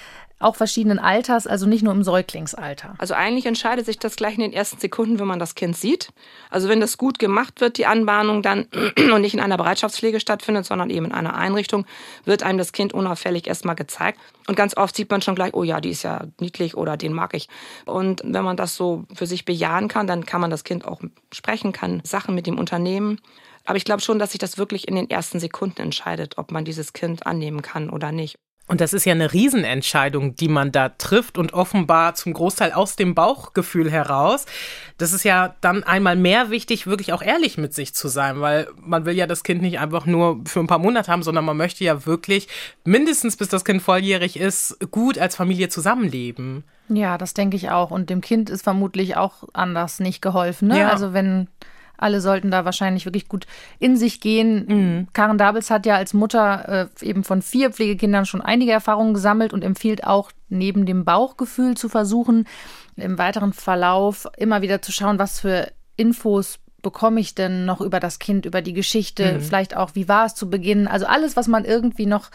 auch 0.42 0.56
verschiedenen 0.56 0.98
Alters, 0.98 1.46
also 1.46 1.66
nicht 1.66 1.82
nur 1.82 1.92
im 1.92 2.02
Säuglingsalter. 2.02 2.94
Also 2.98 3.14
eigentlich 3.14 3.46
entscheidet 3.46 3.86
sich 3.86 3.98
das 3.98 4.16
gleich 4.16 4.34
in 4.34 4.40
den 4.40 4.52
ersten 4.52 4.78
Sekunden, 4.78 5.18
wenn 5.18 5.26
man 5.26 5.38
das 5.38 5.54
Kind 5.54 5.76
sieht. 5.76 6.12
Also 6.50 6.68
wenn 6.68 6.80
das 6.80 6.98
gut 6.98 7.18
gemacht 7.18 7.60
wird, 7.60 7.78
die 7.78 7.86
Anbahnung 7.86 8.42
dann 8.42 8.66
und 9.14 9.20
nicht 9.20 9.34
in 9.34 9.40
einer 9.40 9.56
Bereitschaftspflege 9.56 10.20
stattfindet, 10.20 10.66
sondern 10.66 10.90
eben 10.90 11.06
in 11.06 11.12
einer 11.12 11.34
Einrichtung, 11.34 11.86
wird 12.24 12.42
einem 12.42 12.58
das 12.58 12.72
Kind 12.72 12.92
unauffällig 12.92 13.46
erstmal 13.46 13.76
gezeigt. 13.76 14.18
Und 14.46 14.56
ganz 14.56 14.76
oft 14.76 14.96
sieht 14.96 15.10
man 15.10 15.22
schon 15.22 15.34
gleich, 15.34 15.54
oh 15.54 15.62
ja, 15.62 15.80
die 15.80 15.90
ist 15.90 16.02
ja 16.02 16.26
niedlich 16.40 16.76
oder 16.76 16.96
den 16.96 17.12
mag 17.12 17.34
ich. 17.34 17.48
Und 17.86 18.22
wenn 18.24 18.44
man 18.44 18.56
das 18.56 18.76
so 18.76 19.04
für 19.14 19.26
sich 19.26 19.44
bejahen 19.44 19.88
kann, 19.88 20.06
dann 20.06 20.26
kann 20.26 20.40
man 20.40 20.50
das 20.50 20.64
Kind 20.64 20.86
auch 20.86 21.00
sprechen, 21.32 21.72
kann 21.72 22.02
Sachen 22.04 22.34
mit 22.34 22.46
ihm 22.46 22.58
unternehmen. 22.58 23.20
Aber 23.64 23.76
ich 23.76 23.84
glaube 23.84 24.02
schon, 24.02 24.18
dass 24.18 24.32
sich 24.32 24.40
das 24.40 24.58
wirklich 24.58 24.88
in 24.88 24.96
den 24.96 25.08
ersten 25.08 25.38
Sekunden 25.38 25.80
entscheidet, 25.82 26.38
ob 26.38 26.50
man 26.50 26.64
dieses 26.64 26.92
Kind 26.92 27.26
annehmen 27.26 27.62
kann 27.62 27.90
oder 27.90 28.12
nicht. 28.12 28.36
Und 28.68 28.80
das 28.80 28.92
ist 28.92 29.04
ja 29.04 29.12
eine 29.12 29.32
Riesenentscheidung, 29.32 30.36
die 30.36 30.48
man 30.48 30.70
da 30.70 30.90
trifft 30.90 31.36
und 31.36 31.52
offenbar 31.52 32.14
zum 32.14 32.32
Großteil 32.32 32.72
aus 32.72 32.94
dem 32.94 33.14
Bauchgefühl 33.14 33.90
heraus. 33.90 34.46
Das 34.98 35.12
ist 35.12 35.24
ja 35.24 35.56
dann 35.60 35.82
einmal 35.82 36.14
mehr 36.14 36.50
wichtig, 36.50 36.86
wirklich 36.86 37.12
auch 37.12 37.22
ehrlich 37.22 37.58
mit 37.58 37.74
sich 37.74 37.92
zu 37.92 38.06
sein, 38.06 38.40
weil 38.40 38.68
man 38.76 39.04
will 39.04 39.14
ja 39.16 39.26
das 39.26 39.42
Kind 39.42 39.62
nicht 39.62 39.80
einfach 39.80 40.06
nur 40.06 40.40
für 40.46 40.60
ein 40.60 40.68
paar 40.68 40.78
Monate 40.78 41.10
haben, 41.10 41.24
sondern 41.24 41.44
man 41.44 41.56
möchte 41.56 41.84
ja 41.84 42.06
wirklich 42.06 42.46
mindestens 42.84 43.36
bis 43.36 43.48
das 43.48 43.64
Kind 43.64 43.82
volljährig 43.82 44.38
ist, 44.38 44.78
gut 44.92 45.18
als 45.18 45.34
Familie 45.34 45.68
zusammenleben. 45.68 46.62
Ja, 46.88 47.18
das 47.18 47.34
denke 47.34 47.56
ich 47.56 47.70
auch. 47.70 47.90
Und 47.90 48.10
dem 48.10 48.20
Kind 48.20 48.48
ist 48.48 48.62
vermutlich 48.62 49.16
auch 49.16 49.44
anders 49.52 49.98
nicht 49.98 50.22
geholfen. 50.22 50.68
Ne? 50.68 50.80
Ja. 50.80 50.90
Also 50.90 51.12
wenn 51.12 51.48
alle 52.02 52.20
sollten 52.20 52.50
da 52.50 52.64
wahrscheinlich 52.64 53.04
wirklich 53.04 53.28
gut 53.28 53.46
in 53.78 53.96
sich 53.96 54.20
gehen. 54.20 54.66
Mhm. 54.66 55.08
Karen 55.12 55.38
Dabels 55.38 55.70
hat 55.70 55.86
ja 55.86 55.96
als 55.96 56.14
Mutter 56.14 56.90
äh, 57.00 57.04
eben 57.04 57.24
von 57.24 57.42
vier 57.42 57.70
Pflegekindern 57.70 58.26
schon 58.26 58.42
einige 58.42 58.72
Erfahrungen 58.72 59.14
gesammelt 59.14 59.52
und 59.52 59.64
empfiehlt 59.64 60.04
auch, 60.04 60.30
neben 60.48 60.84
dem 60.84 61.06
Bauchgefühl 61.06 61.76
zu 61.76 61.88
versuchen, 61.88 62.46
im 62.96 63.16
weiteren 63.16 63.54
Verlauf 63.54 64.28
immer 64.36 64.60
wieder 64.60 64.82
zu 64.82 64.92
schauen, 64.92 65.18
was 65.18 65.40
für 65.40 65.72
Infos 65.96 66.58
bekomme 66.82 67.20
ich 67.20 67.34
denn 67.34 67.64
noch 67.64 67.80
über 67.80 68.00
das 68.00 68.18
Kind, 68.18 68.44
über 68.44 68.60
die 68.60 68.72
Geschichte, 68.72 69.34
mhm. 69.34 69.40
vielleicht 69.40 69.76
auch, 69.76 69.94
wie 69.94 70.08
war 70.08 70.26
es 70.26 70.34
zu 70.34 70.50
Beginn. 70.50 70.88
Also 70.88 71.06
alles, 71.06 71.36
was 71.36 71.48
man 71.48 71.64
irgendwie 71.64 72.06
noch 72.06 72.30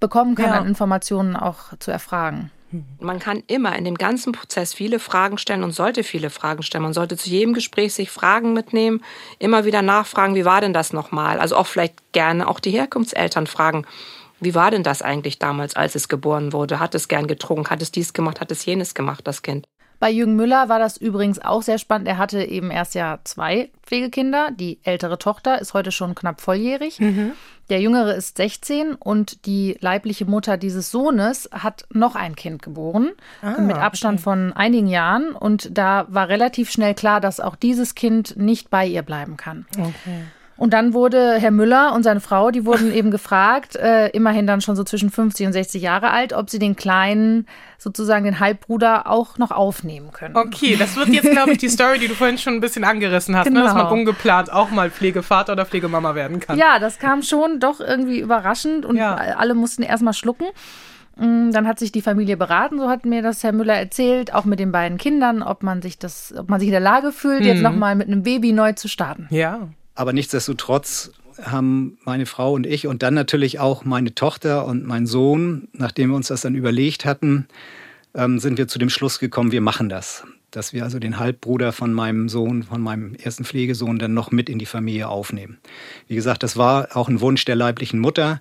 bekommen 0.00 0.34
kann 0.34 0.46
ja. 0.46 0.60
an 0.60 0.66
Informationen 0.66 1.36
auch 1.36 1.76
zu 1.78 1.90
erfragen. 1.90 2.50
Man 2.98 3.20
kann 3.20 3.42
immer 3.46 3.76
in 3.76 3.84
dem 3.84 3.94
ganzen 3.94 4.32
Prozess 4.32 4.74
viele 4.74 4.98
Fragen 4.98 5.38
stellen 5.38 5.62
und 5.62 5.72
sollte 5.72 6.02
viele 6.02 6.30
Fragen 6.30 6.62
stellen. 6.62 6.82
Man 6.82 6.92
sollte 6.92 7.16
zu 7.16 7.30
jedem 7.30 7.54
Gespräch 7.54 7.94
sich 7.94 8.10
Fragen 8.10 8.52
mitnehmen, 8.52 9.02
immer 9.38 9.64
wieder 9.64 9.82
nachfragen, 9.82 10.34
wie 10.34 10.44
war 10.44 10.60
denn 10.60 10.72
das 10.72 10.92
nochmal? 10.92 11.38
Also 11.38 11.56
auch 11.56 11.66
vielleicht 11.66 12.12
gerne 12.12 12.48
auch 12.48 12.60
die 12.60 12.72
Herkunftseltern 12.72 13.46
fragen. 13.46 13.86
Wie 14.40 14.54
war 14.54 14.70
denn 14.70 14.82
das 14.82 15.00
eigentlich 15.00 15.38
damals, 15.38 15.76
als 15.76 15.94
es 15.94 16.08
geboren 16.08 16.52
wurde? 16.52 16.78
Hat 16.78 16.94
es 16.94 17.08
gern 17.08 17.26
getrunken? 17.26 17.70
Hat 17.70 17.80
es 17.80 17.92
dies 17.92 18.12
gemacht? 18.12 18.40
Hat 18.40 18.50
es 18.50 18.64
jenes 18.66 18.94
gemacht, 18.94 19.26
das 19.26 19.42
Kind? 19.42 19.66
Bei 19.98 20.10
Jürgen 20.10 20.36
Müller 20.36 20.68
war 20.68 20.78
das 20.78 20.96
übrigens 20.96 21.38
auch 21.42 21.62
sehr 21.62 21.78
spannend. 21.78 22.08
Er 22.08 22.18
hatte 22.18 22.42
eben 22.42 22.70
erst 22.70 22.94
ja 22.94 23.18
zwei 23.24 23.70
Pflegekinder. 23.82 24.50
Die 24.52 24.78
ältere 24.82 25.18
Tochter 25.18 25.60
ist 25.60 25.74
heute 25.74 25.92
schon 25.92 26.14
knapp 26.14 26.40
volljährig. 26.40 27.00
Mhm. 27.00 27.32
Der 27.68 27.80
jüngere 27.80 28.14
ist 28.14 28.36
16 28.36 28.94
und 28.94 29.46
die 29.46 29.76
leibliche 29.80 30.24
Mutter 30.24 30.56
dieses 30.56 30.90
Sohnes 30.90 31.48
hat 31.50 31.86
noch 31.92 32.14
ein 32.14 32.36
Kind 32.36 32.62
geboren. 32.62 33.10
Ah, 33.42 33.60
mit 33.60 33.76
Abstand 33.76 34.18
okay. 34.18 34.24
von 34.24 34.52
einigen 34.52 34.86
Jahren. 34.86 35.32
Und 35.32 35.76
da 35.76 36.06
war 36.08 36.28
relativ 36.28 36.70
schnell 36.70 36.94
klar, 36.94 37.20
dass 37.20 37.40
auch 37.40 37.56
dieses 37.56 37.94
Kind 37.94 38.36
nicht 38.36 38.70
bei 38.70 38.86
ihr 38.86 39.02
bleiben 39.02 39.36
kann. 39.36 39.66
Okay. 39.76 40.22
Und 40.56 40.72
dann 40.72 40.94
wurde 40.94 41.34
Herr 41.38 41.50
Müller 41.50 41.92
und 41.94 42.02
seine 42.02 42.20
Frau, 42.20 42.50
die 42.50 42.64
wurden 42.64 42.92
eben 42.92 43.10
gefragt, 43.10 43.76
äh, 43.76 44.08
immerhin 44.08 44.46
dann 44.46 44.60
schon 44.60 44.74
so 44.74 44.84
zwischen 44.84 45.10
50 45.10 45.46
und 45.46 45.52
60 45.52 45.82
Jahre 45.82 46.10
alt, 46.10 46.32
ob 46.32 46.48
sie 46.48 46.58
den 46.58 46.76
kleinen, 46.76 47.46
sozusagen 47.78 48.24
den 48.24 48.40
Halbbruder 48.40 49.10
auch 49.10 49.36
noch 49.38 49.50
aufnehmen 49.50 50.12
können. 50.12 50.36
Okay, 50.36 50.76
das 50.76 50.96
wird 50.96 51.08
jetzt, 51.08 51.30
glaube 51.30 51.52
ich, 51.52 51.58
die 51.58 51.68
Story, 51.68 51.98
die 51.98 52.08
du 52.08 52.14
vorhin 52.14 52.38
schon 52.38 52.54
ein 52.54 52.60
bisschen 52.60 52.84
angerissen 52.84 53.36
hast, 53.36 53.46
genau. 53.46 53.60
ne? 53.60 53.64
dass 53.66 53.74
man 53.74 53.84
genau. 53.84 53.94
ungeplant 53.94 54.50
auch 54.50 54.70
mal 54.70 54.90
Pflegevater 54.90 55.52
oder 55.52 55.66
Pflegemama 55.66 56.14
werden 56.14 56.40
kann. 56.40 56.58
Ja, 56.58 56.78
das 56.78 56.98
kam 56.98 57.22
schon 57.22 57.60
doch 57.60 57.80
irgendwie 57.80 58.20
überraschend 58.20 58.86
und 58.86 58.96
ja. 58.96 59.14
alle 59.14 59.54
mussten 59.54 59.82
erstmal 59.82 60.14
schlucken. 60.14 60.46
Mm, 61.16 61.50
dann 61.50 61.66
hat 61.66 61.78
sich 61.78 61.92
die 61.92 62.02
Familie 62.02 62.36
beraten, 62.36 62.78
so 62.78 62.88
hat 62.88 63.06
mir 63.06 63.22
das 63.22 63.42
Herr 63.42 63.52
Müller 63.52 63.74
erzählt, 63.74 64.34
auch 64.34 64.44
mit 64.44 64.58
den 64.58 64.70
beiden 64.72 64.98
Kindern, 64.98 65.42
ob 65.42 65.62
man 65.62 65.80
sich 65.80 65.98
das, 65.98 66.34
ob 66.36 66.48
man 66.48 66.60
sich 66.60 66.68
in 66.68 66.72
der 66.72 66.80
Lage 66.80 67.12
fühlt, 67.12 67.40
mhm. 67.40 67.46
jetzt 67.46 67.62
nochmal 67.62 67.94
mit 67.94 68.08
einem 68.08 68.22
Baby 68.22 68.52
neu 68.52 68.72
zu 68.72 68.88
starten. 68.88 69.26
Ja. 69.30 69.68
Aber 69.96 70.12
nichtsdestotrotz 70.12 71.10
haben 71.42 71.98
meine 72.04 72.26
Frau 72.26 72.52
und 72.52 72.66
ich 72.66 72.86
und 72.86 73.02
dann 73.02 73.14
natürlich 73.14 73.58
auch 73.58 73.84
meine 73.84 74.14
Tochter 74.14 74.64
und 74.64 74.86
mein 74.86 75.06
Sohn, 75.06 75.68
nachdem 75.72 76.10
wir 76.10 76.16
uns 76.16 76.28
das 76.28 76.42
dann 76.42 76.54
überlegt 76.54 77.04
hatten, 77.04 77.48
ähm, 78.14 78.38
sind 78.38 78.56
wir 78.56 78.68
zu 78.68 78.78
dem 78.78 78.90
Schluss 78.90 79.18
gekommen, 79.18 79.52
wir 79.52 79.60
machen 79.60 79.88
das. 79.88 80.24
dass 80.56 80.72
wir 80.72 80.84
also 80.84 80.98
den 80.98 81.18
Halbbruder 81.18 81.72
von 81.72 81.92
meinem 81.92 82.30
Sohn, 82.30 82.62
von 82.62 82.80
meinem 82.80 83.14
ersten 83.14 83.44
Pflegesohn 83.44 83.98
dann 83.98 84.14
noch 84.14 84.30
mit 84.30 84.48
in 84.48 84.58
die 84.58 84.64
Familie 84.64 85.08
aufnehmen. 85.08 85.58
Wie 86.08 86.14
gesagt, 86.14 86.42
das 86.42 86.56
war 86.56 86.96
auch 86.96 87.08
ein 87.10 87.20
Wunsch 87.20 87.44
der 87.44 87.56
leiblichen 87.56 88.00
Mutter 88.00 88.40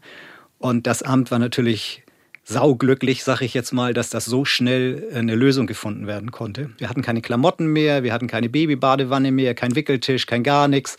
und 0.57 0.87
das 0.87 1.03
Amt 1.03 1.29
war 1.29 1.39
natürlich 1.39 2.04
sauglücklich, 2.45 3.23
sag 3.23 3.41
ich 3.41 3.53
jetzt 3.53 3.73
mal, 3.73 3.93
dass 3.93 4.09
das 4.09 4.25
so 4.25 4.45
schnell 4.45 5.09
eine 5.13 5.35
Lösung 5.35 5.67
gefunden 5.67 6.07
werden 6.07 6.31
konnte. 6.31 6.69
Wir 6.77 6.89
hatten 6.89 7.01
keine 7.01 7.21
Klamotten 7.21 7.67
mehr, 7.67 8.03
wir 8.03 8.13
hatten 8.13 8.27
keine 8.27 8.49
Babybadewanne 8.49 9.31
mehr, 9.31 9.55
kein 9.55 9.75
Wickeltisch, 9.75 10.27
kein 10.27 10.43
gar 10.43 10.67
nichts. 10.67 10.97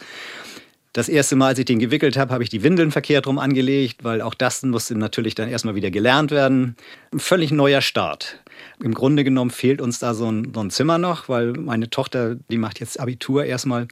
Das 0.92 1.08
erste 1.08 1.36
Mal, 1.36 1.48
als 1.48 1.58
ich 1.58 1.66
den 1.66 1.78
gewickelt 1.78 2.16
habe, 2.16 2.32
habe 2.32 2.42
ich 2.42 2.48
die 2.48 2.62
Windeln 2.62 2.90
verkehrt 2.90 3.26
rum 3.26 3.38
angelegt, 3.38 4.02
weil 4.02 4.22
auch 4.22 4.32
das 4.32 4.62
musste 4.62 4.96
natürlich 4.96 5.34
dann 5.34 5.48
erstmal 5.48 5.74
wieder 5.74 5.90
gelernt 5.90 6.30
werden. 6.30 6.74
Ein 7.12 7.18
völlig 7.18 7.52
neuer 7.52 7.82
Start. 7.82 8.40
Im 8.82 8.94
Grunde 8.94 9.22
genommen 9.22 9.50
fehlt 9.50 9.82
uns 9.82 9.98
da 9.98 10.14
so 10.14 10.32
ein, 10.32 10.52
so 10.54 10.60
ein 10.60 10.70
Zimmer 10.70 10.96
noch, 10.96 11.28
weil 11.28 11.52
meine 11.52 11.90
Tochter, 11.90 12.36
die 12.50 12.56
macht 12.56 12.80
jetzt 12.80 12.98
Abitur 12.98 13.44
erstmal. 13.44 13.88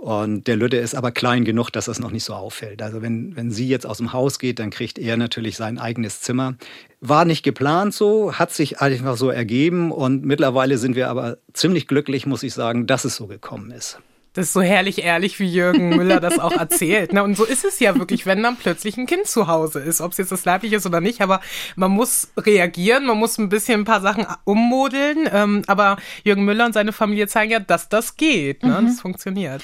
Und 0.00 0.46
der 0.46 0.56
Lütte 0.56 0.78
ist 0.78 0.94
aber 0.94 1.12
klein 1.12 1.44
genug, 1.44 1.68
dass 1.68 1.84
das 1.84 1.98
noch 1.98 2.10
nicht 2.10 2.24
so 2.24 2.32
auffällt. 2.32 2.80
Also 2.80 3.02
wenn, 3.02 3.36
wenn 3.36 3.50
sie 3.50 3.68
jetzt 3.68 3.84
aus 3.84 3.98
dem 3.98 4.14
Haus 4.14 4.38
geht, 4.38 4.58
dann 4.58 4.70
kriegt 4.70 4.98
er 4.98 5.18
natürlich 5.18 5.58
sein 5.58 5.78
eigenes 5.78 6.22
Zimmer. 6.22 6.54
War 7.02 7.26
nicht 7.26 7.42
geplant 7.42 7.92
so, 7.92 8.32
hat 8.32 8.50
sich 8.50 8.80
einfach 8.80 9.18
so 9.18 9.28
ergeben 9.28 9.92
und 9.92 10.24
mittlerweile 10.24 10.78
sind 10.78 10.96
wir 10.96 11.10
aber 11.10 11.36
ziemlich 11.52 11.86
glücklich, 11.86 12.24
muss 12.24 12.42
ich 12.42 12.54
sagen, 12.54 12.86
dass 12.86 13.04
es 13.04 13.14
so 13.14 13.26
gekommen 13.26 13.70
ist. 13.72 13.98
Das 14.32 14.46
ist 14.46 14.52
so 14.54 14.62
herrlich 14.62 15.02
ehrlich, 15.04 15.38
wie 15.38 15.52
Jürgen 15.52 15.90
Müller 15.90 16.18
das 16.18 16.38
auch 16.38 16.52
erzählt. 16.52 17.12
Ne? 17.12 17.22
Und 17.22 17.36
so 17.36 17.44
ist 17.44 17.66
es 17.66 17.78
ja 17.78 17.98
wirklich, 17.98 18.24
wenn 18.24 18.42
dann 18.42 18.56
plötzlich 18.56 18.96
ein 18.96 19.04
Kind 19.06 19.26
zu 19.26 19.48
Hause 19.48 19.80
ist, 19.80 20.00
ob 20.00 20.12
es 20.12 20.18
jetzt 20.18 20.32
das 20.32 20.46
leibliche 20.46 20.76
ist 20.76 20.86
oder 20.86 21.02
nicht. 21.02 21.20
Aber 21.20 21.42
man 21.76 21.90
muss 21.90 22.28
reagieren, 22.38 23.04
man 23.04 23.18
muss 23.18 23.36
ein 23.36 23.50
bisschen 23.50 23.80
ein 23.80 23.84
paar 23.84 24.00
Sachen 24.00 24.26
ummodeln. 24.44 25.28
Ähm, 25.30 25.62
aber 25.66 25.96
Jürgen 26.24 26.44
Müller 26.44 26.64
und 26.64 26.72
seine 26.72 26.92
Familie 26.92 27.26
zeigen 27.26 27.52
ja, 27.52 27.60
dass 27.60 27.90
das 27.90 28.16
geht. 28.16 28.62
Ne? 28.62 28.80
Mhm. 28.80 28.86
Das 28.86 29.00
funktioniert. 29.00 29.62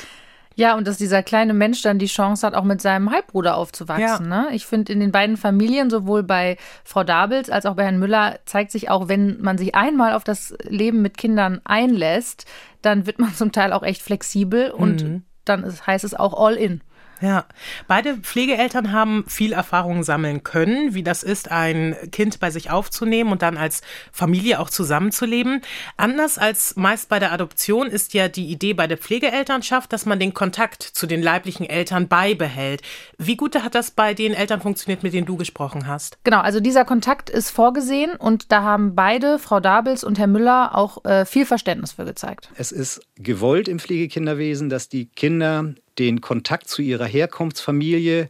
Ja, 0.58 0.74
und 0.74 0.86
dass 0.86 0.96
dieser 0.96 1.22
kleine 1.22 1.52
Mensch 1.52 1.82
dann 1.82 1.98
die 1.98 2.06
Chance 2.06 2.46
hat, 2.46 2.54
auch 2.54 2.64
mit 2.64 2.80
seinem 2.80 3.10
Halbbruder 3.10 3.56
aufzuwachsen. 3.56 4.30
Ja. 4.30 4.42
Ne? 4.42 4.48
Ich 4.52 4.64
finde, 4.64 4.90
in 4.90 5.00
den 5.00 5.12
beiden 5.12 5.36
Familien, 5.36 5.90
sowohl 5.90 6.22
bei 6.22 6.56
Frau 6.82 7.04
Dabels 7.04 7.50
als 7.50 7.66
auch 7.66 7.76
bei 7.76 7.84
Herrn 7.84 7.98
Müller, 7.98 8.38
zeigt 8.46 8.72
sich 8.72 8.88
auch, 8.88 9.06
wenn 9.08 9.40
man 9.42 9.58
sich 9.58 9.74
einmal 9.74 10.14
auf 10.14 10.24
das 10.24 10.56
Leben 10.62 11.02
mit 11.02 11.18
Kindern 11.18 11.60
einlässt, 11.64 12.46
dann 12.80 13.06
wird 13.06 13.18
man 13.18 13.34
zum 13.34 13.52
Teil 13.52 13.74
auch 13.74 13.82
echt 13.82 14.00
flexibel 14.00 14.70
und 14.70 15.04
mhm. 15.04 15.24
dann 15.44 15.62
ist, 15.62 15.86
heißt 15.86 16.04
es 16.04 16.14
auch 16.14 16.32
all 16.32 16.54
in. 16.54 16.80
Ja, 17.20 17.46
beide 17.88 18.16
Pflegeeltern 18.18 18.92
haben 18.92 19.24
viel 19.26 19.52
Erfahrung 19.52 20.02
sammeln 20.02 20.42
können, 20.42 20.94
wie 20.94 21.02
das 21.02 21.22
ist, 21.22 21.50
ein 21.50 21.96
Kind 22.12 22.40
bei 22.40 22.50
sich 22.50 22.70
aufzunehmen 22.70 23.32
und 23.32 23.42
dann 23.42 23.56
als 23.56 23.82
Familie 24.12 24.60
auch 24.60 24.70
zusammenzuleben. 24.70 25.62
Anders 25.96 26.38
als 26.38 26.76
meist 26.76 27.08
bei 27.08 27.18
der 27.18 27.32
Adoption 27.32 27.86
ist 27.86 28.14
ja 28.14 28.28
die 28.28 28.46
Idee 28.46 28.74
bei 28.74 28.86
der 28.86 28.98
Pflegeelternschaft, 28.98 29.92
dass 29.92 30.06
man 30.06 30.18
den 30.18 30.34
Kontakt 30.34 30.82
zu 30.82 31.06
den 31.06 31.22
leiblichen 31.22 31.66
Eltern 31.66 32.08
beibehält. 32.08 32.82
Wie 33.18 33.36
gut 33.36 33.54
hat 33.62 33.74
das 33.74 33.90
bei 33.90 34.14
den 34.14 34.34
Eltern 34.34 34.60
funktioniert, 34.60 35.02
mit 35.02 35.14
denen 35.14 35.26
du 35.26 35.36
gesprochen 35.36 35.86
hast? 35.86 36.18
Genau, 36.24 36.40
also 36.40 36.60
dieser 36.60 36.84
Kontakt 36.84 37.30
ist 37.30 37.50
vorgesehen 37.50 38.16
und 38.16 38.52
da 38.52 38.62
haben 38.62 38.94
beide, 38.94 39.38
Frau 39.38 39.60
Dabels 39.60 40.04
und 40.04 40.18
Herr 40.18 40.26
Müller, 40.26 40.74
auch 40.74 41.04
äh, 41.04 41.24
viel 41.24 41.46
Verständnis 41.46 41.92
für 41.92 42.04
gezeigt. 42.04 42.50
Es 42.56 42.72
ist 42.72 43.00
gewollt 43.16 43.68
im 43.68 43.78
Pflegekinderwesen, 43.78 44.68
dass 44.68 44.88
die 44.88 45.06
Kinder 45.06 45.74
den 45.98 46.20
Kontakt 46.20 46.68
zu 46.68 46.82
ihrer 46.82 47.06
Herkunftsfamilie, 47.06 48.28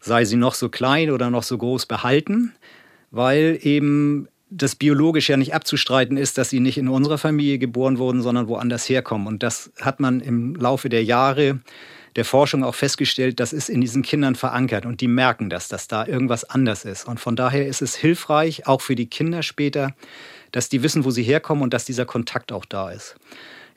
sei 0.00 0.24
sie 0.24 0.36
noch 0.36 0.54
so 0.54 0.68
klein 0.68 1.10
oder 1.10 1.30
noch 1.30 1.42
so 1.42 1.58
groß, 1.58 1.86
behalten, 1.86 2.52
weil 3.10 3.58
eben 3.62 4.28
das 4.50 4.76
biologisch 4.76 5.28
ja 5.28 5.36
nicht 5.36 5.54
abzustreiten 5.54 6.16
ist, 6.16 6.38
dass 6.38 6.50
sie 6.50 6.60
nicht 6.60 6.78
in 6.78 6.88
unserer 6.88 7.18
Familie 7.18 7.58
geboren 7.58 7.98
wurden, 7.98 8.22
sondern 8.22 8.48
woanders 8.48 8.88
herkommen. 8.88 9.26
Und 9.26 9.42
das 9.42 9.70
hat 9.80 10.00
man 10.00 10.20
im 10.20 10.54
Laufe 10.54 10.88
der 10.88 11.04
Jahre 11.04 11.60
der 12.16 12.24
Forschung 12.24 12.64
auch 12.64 12.74
festgestellt, 12.74 13.38
das 13.38 13.52
ist 13.52 13.68
in 13.68 13.80
diesen 13.80 14.02
Kindern 14.02 14.34
verankert 14.34 14.86
und 14.86 15.00
die 15.00 15.06
merken 15.08 15.50
das, 15.50 15.68
dass 15.68 15.86
da 15.86 16.06
irgendwas 16.06 16.44
anders 16.44 16.84
ist. 16.84 17.06
Und 17.06 17.20
von 17.20 17.36
daher 17.36 17.66
ist 17.66 17.82
es 17.82 17.94
hilfreich, 17.94 18.66
auch 18.66 18.80
für 18.80 18.96
die 18.96 19.06
Kinder 19.06 19.42
später, 19.42 19.94
dass 20.50 20.68
die 20.68 20.82
wissen, 20.82 21.04
wo 21.04 21.10
sie 21.10 21.22
herkommen 21.22 21.62
und 21.62 21.74
dass 21.74 21.84
dieser 21.84 22.06
Kontakt 22.06 22.50
auch 22.50 22.64
da 22.64 22.90
ist. 22.90 23.16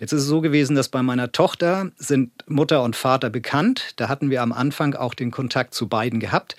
Jetzt 0.01 0.13
ist 0.13 0.23
es 0.23 0.27
so 0.27 0.41
gewesen, 0.41 0.75
dass 0.75 0.89
bei 0.89 1.03
meiner 1.03 1.31
Tochter 1.31 1.91
sind 1.95 2.31
Mutter 2.47 2.81
und 2.81 2.95
Vater 2.95 3.29
bekannt. 3.29 3.93
Da 3.97 4.09
hatten 4.09 4.31
wir 4.31 4.41
am 4.41 4.51
Anfang 4.51 4.95
auch 4.95 5.13
den 5.13 5.29
Kontakt 5.29 5.75
zu 5.75 5.87
beiden 5.87 6.19
gehabt. 6.19 6.55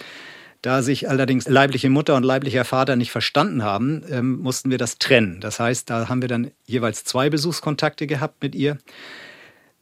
Da 0.62 0.80
sich 0.80 1.10
allerdings 1.10 1.48
leibliche 1.48 1.90
Mutter 1.90 2.14
und 2.14 2.22
leiblicher 2.22 2.64
Vater 2.64 2.94
nicht 2.94 3.10
verstanden 3.10 3.64
haben, 3.64 4.04
ähm, 4.08 4.38
mussten 4.38 4.70
wir 4.70 4.78
das 4.78 4.98
trennen. 4.98 5.40
Das 5.40 5.58
heißt, 5.58 5.90
da 5.90 6.08
haben 6.08 6.22
wir 6.22 6.28
dann 6.28 6.52
jeweils 6.66 7.02
zwei 7.02 7.30
Besuchskontakte 7.30 8.06
gehabt 8.06 8.44
mit 8.44 8.54
ihr. 8.54 8.78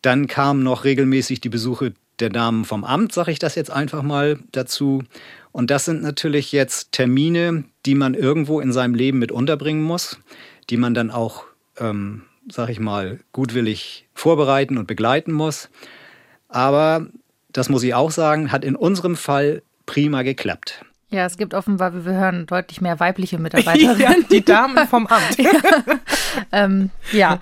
Dann 0.00 0.26
kamen 0.26 0.62
noch 0.62 0.85
regelmäßig 0.85 1.43
die 1.43 1.50
Besuche 1.50 1.93
der 2.19 2.31
Damen 2.31 2.64
vom 2.64 2.83
Amt, 2.83 3.12
sage 3.12 3.31
ich 3.31 3.40
das 3.40 3.57
jetzt 3.57 3.71
einfach 3.71 4.02
mal 4.02 4.38
dazu. 4.52 5.05
Und 5.52 5.71
das 5.71 5.85
sind 5.85 6.00
natürlich 6.00 6.50
jetzt 6.52 6.93
Termine, 6.93 7.64
die 7.85 7.95
man 7.95 8.14
irgendwo 8.14 8.61
in 8.61 8.73
seinem 8.73 8.95
Leben 8.95 9.19
mit 9.19 9.31
unterbringen 9.31 9.83
muss, 9.83 10.19
die 10.71 10.79
man 10.79 10.95
dann 10.95 11.11
auch 11.11 11.45
ähm, 11.79 12.23
sag 12.49 12.68
ich 12.68 12.80
mal, 12.80 13.20
gutwillig 13.32 14.06
vorbereiten 14.14 14.78
und 14.78 14.87
begleiten 14.87 15.32
muss. 15.32 15.70
Aber, 16.49 17.06
das 17.52 17.68
muss 17.68 17.82
ich 17.82 17.94
auch 17.94 18.11
sagen, 18.11 18.52
hat 18.52 18.64
in 18.64 18.76
unserem 18.76 19.16
Fall 19.16 19.62
prima 19.87 20.23
geklappt. 20.23 20.85
Ja, 21.12 21.26
es 21.26 21.37
gibt 21.37 21.54
offenbar, 21.54 21.92
wie 21.94 22.04
wir 22.04 22.12
hören, 22.12 22.47
deutlich 22.47 22.80
mehr 22.80 23.00
weibliche 23.00 23.38
Mitarbeiterinnen. 23.40 24.00
ja, 24.00 24.14
die 24.30 24.44
Damen 24.44 24.87
vom 24.87 25.09
Amt. 25.09 25.38
ja. 25.38 25.50
Ähm, 26.52 26.90
ja, 27.12 27.40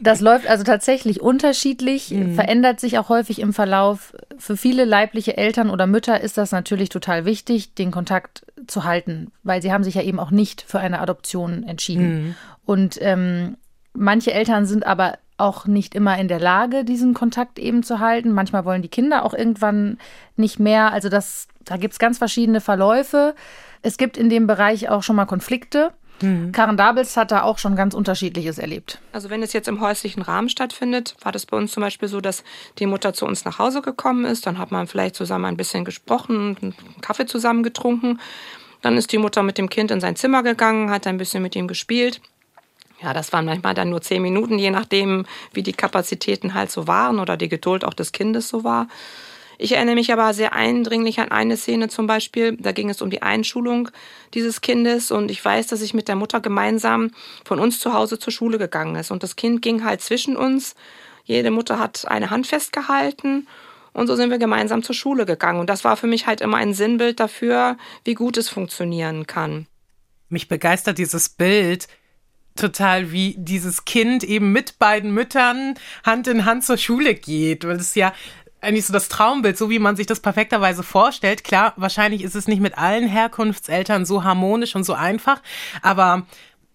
das 0.00 0.20
läuft 0.20 0.46
also 0.46 0.64
tatsächlich 0.64 1.20
unterschiedlich, 1.20 2.10
mhm. 2.10 2.34
verändert 2.34 2.80
sich 2.80 2.98
auch 2.98 3.10
häufig 3.10 3.40
im 3.40 3.52
Verlauf. 3.52 4.14
Für 4.38 4.56
viele 4.56 4.86
leibliche 4.86 5.36
Eltern 5.36 5.68
oder 5.68 5.86
Mütter 5.86 6.20
ist 6.22 6.38
das 6.38 6.52
natürlich 6.52 6.88
total 6.88 7.26
wichtig, 7.26 7.74
den 7.74 7.90
Kontakt 7.90 8.46
zu 8.66 8.84
halten, 8.84 9.30
weil 9.42 9.60
sie 9.60 9.72
haben 9.72 9.84
sich 9.84 9.94
ja 9.94 10.02
eben 10.02 10.18
auch 10.18 10.30
nicht 10.30 10.62
für 10.62 10.80
eine 10.80 11.00
Adoption 11.00 11.64
entschieden. 11.64 12.28
Mhm. 12.28 12.34
Und 12.64 12.98
ähm, 13.02 13.56
Manche 13.96 14.32
Eltern 14.32 14.66
sind 14.66 14.86
aber 14.86 15.18
auch 15.38 15.66
nicht 15.66 15.94
immer 15.94 16.18
in 16.18 16.28
der 16.28 16.40
Lage, 16.40 16.84
diesen 16.84 17.14
Kontakt 17.14 17.58
eben 17.58 17.82
zu 17.82 17.98
halten. 17.98 18.32
Manchmal 18.32 18.64
wollen 18.64 18.82
die 18.82 18.88
Kinder 18.88 19.24
auch 19.24 19.34
irgendwann 19.34 19.98
nicht 20.36 20.58
mehr. 20.58 20.92
Also 20.92 21.08
das, 21.08 21.48
da 21.64 21.76
gibt 21.76 21.92
es 21.92 21.98
ganz 21.98 22.18
verschiedene 22.18 22.60
Verläufe. 22.60 23.34
Es 23.82 23.98
gibt 23.98 24.16
in 24.16 24.30
dem 24.30 24.46
Bereich 24.46 24.88
auch 24.88 25.02
schon 25.02 25.16
mal 25.16 25.26
Konflikte. 25.26 25.92
Mhm. 26.22 26.52
Karen 26.52 26.76
Dabels 26.78 27.16
hat 27.16 27.30
da 27.30 27.42
auch 27.42 27.58
schon 27.58 27.76
ganz 27.76 27.94
Unterschiedliches 27.94 28.58
erlebt. 28.58 29.00
Also 29.12 29.28
wenn 29.28 29.42
es 29.42 29.52
jetzt 29.52 29.68
im 29.68 29.80
häuslichen 29.80 30.22
Rahmen 30.22 30.48
stattfindet, 30.48 31.14
war 31.20 31.32
das 31.32 31.44
bei 31.44 31.56
uns 31.56 31.72
zum 31.72 31.82
Beispiel 31.82 32.08
so, 32.08 32.20
dass 32.20 32.42
die 32.78 32.86
Mutter 32.86 33.12
zu 33.12 33.26
uns 33.26 33.44
nach 33.44 33.58
Hause 33.58 33.82
gekommen 33.82 34.24
ist. 34.24 34.46
Dann 34.46 34.58
hat 34.58 34.70
man 34.70 34.86
vielleicht 34.86 35.14
zusammen 35.14 35.44
ein 35.44 35.56
bisschen 35.56 35.84
gesprochen, 35.84 36.56
einen 36.60 36.74
Kaffee 37.02 37.26
zusammen 37.26 37.62
getrunken. 37.62 38.20
Dann 38.80 38.96
ist 38.96 39.12
die 39.12 39.18
Mutter 39.18 39.42
mit 39.42 39.58
dem 39.58 39.68
Kind 39.68 39.90
in 39.90 40.00
sein 40.00 40.16
Zimmer 40.16 40.42
gegangen, 40.42 40.90
hat 40.90 41.06
ein 41.06 41.18
bisschen 41.18 41.42
mit 41.42 41.54
ihm 41.56 41.68
gespielt. 41.68 42.20
Ja, 43.02 43.12
das 43.12 43.32
waren 43.32 43.44
manchmal 43.44 43.74
dann 43.74 43.90
nur 43.90 44.00
zehn 44.00 44.22
Minuten, 44.22 44.58
je 44.58 44.70
nachdem, 44.70 45.26
wie 45.52 45.62
die 45.62 45.74
Kapazitäten 45.74 46.54
halt 46.54 46.70
so 46.70 46.86
waren 46.86 47.18
oder 47.18 47.36
die 47.36 47.48
Geduld 47.48 47.84
auch 47.84 47.94
des 47.94 48.12
Kindes 48.12 48.48
so 48.48 48.64
war. 48.64 48.88
Ich 49.58 49.72
erinnere 49.72 49.94
mich 49.94 50.12
aber 50.12 50.34
sehr 50.34 50.52
eindringlich 50.52 51.18
an 51.18 51.30
eine 51.30 51.56
Szene 51.56 51.88
zum 51.88 52.06
Beispiel. 52.06 52.56
Da 52.58 52.72
ging 52.72 52.90
es 52.90 53.00
um 53.00 53.08
die 53.08 53.22
Einschulung 53.22 53.88
dieses 54.34 54.60
Kindes 54.60 55.10
und 55.10 55.30
ich 55.30 55.42
weiß, 55.42 55.66
dass 55.68 55.80
ich 55.80 55.94
mit 55.94 56.08
der 56.08 56.16
Mutter 56.16 56.40
gemeinsam 56.40 57.10
von 57.44 57.58
uns 57.58 57.80
zu 57.80 57.94
Hause 57.94 58.18
zur 58.18 58.32
Schule 58.32 58.58
gegangen 58.58 58.96
ist 58.96 59.10
und 59.10 59.22
das 59.22 59.36
Kind 59.36 59.62
ging 59.62 59.84
halt 59.84 60.02
zwischen 60.02 60.36
uns. 60.36 60.74
Jede 61.24 61.50
Mutter 61.50 61.78
hat 61.78 62.06
eine 62.06 62.30
Hand 62.30 62.46
festgehalten 62.46 63.46
und 63.94 64.08
so 64.08 64.16
sind 64.16 64.30
wir 64.30 64.38
gemeinsam 64.38 64.82
zur 64.82 64.94
Schule 64.94 65.24
gegangen 65.24 65.60
und 65.60 65.70
das 65.70 65.84
war 65.84 65.96
für 65.96 66.06
mich 66.06 66.26
halt 66.26 66.42
immer 66.42 66.58
ein 66.58 66.74
Sinnbild 66.74 67.18
dafür, 67.18 67.78
wie 68.04 68.14
gut 68.14 68.36
es 68.36 68.50
funktionieren 68.50 69.26
kann. 69.26 69.66
Mich 70.28 70.48
begeistert 70.48 70.98
dieses 70.98 71.30
Bild, 71.30 71.88
total, 72.56 73.12
wie 73.12 73.34
dieses 73.38 73.84
Kind 73.84 74.24
eben 74.24 74.52
mit 74.52 74.78
beiden 74.78 75.12
Müttern 75.12 75.74
Hand 76.04 76.26
in 76.26 76.44
Hand 76.44 76.64
zur 76.64 76.76
Schule 76.76 77.14
geht, 77.14 77.66
weil 77.66 77.76
es 77.76 77.94
ja 77.94 78.12
eigentlich 78.60 78.86
so 78.86 78.92
das 78.92 79.08
Traumbild, 79.08 79.56
so 79.56 79.70
wie 79.70 79.78
man 79.78 79.96
sich 79.96 80.06
das 80.06 80.20
perfekterweise 80.20 80.82
vorstellt. 80.82 81.44
Klar, 81.44 81.72
wahrscheinlich 81.76 82.22
ist 82.22 82.34
es 82.34 82.48
nicht 82.48 82.60
mit 82.60 82.76
allen 82.76 83.06
Herkunftseltern 83.06 84.04
so 84.04 84.24
harmonisch 84.24 84.74
und 84.74 84.84
so 84.84 84.94
einfach, 84.94 85.40
aber 85.82 86.26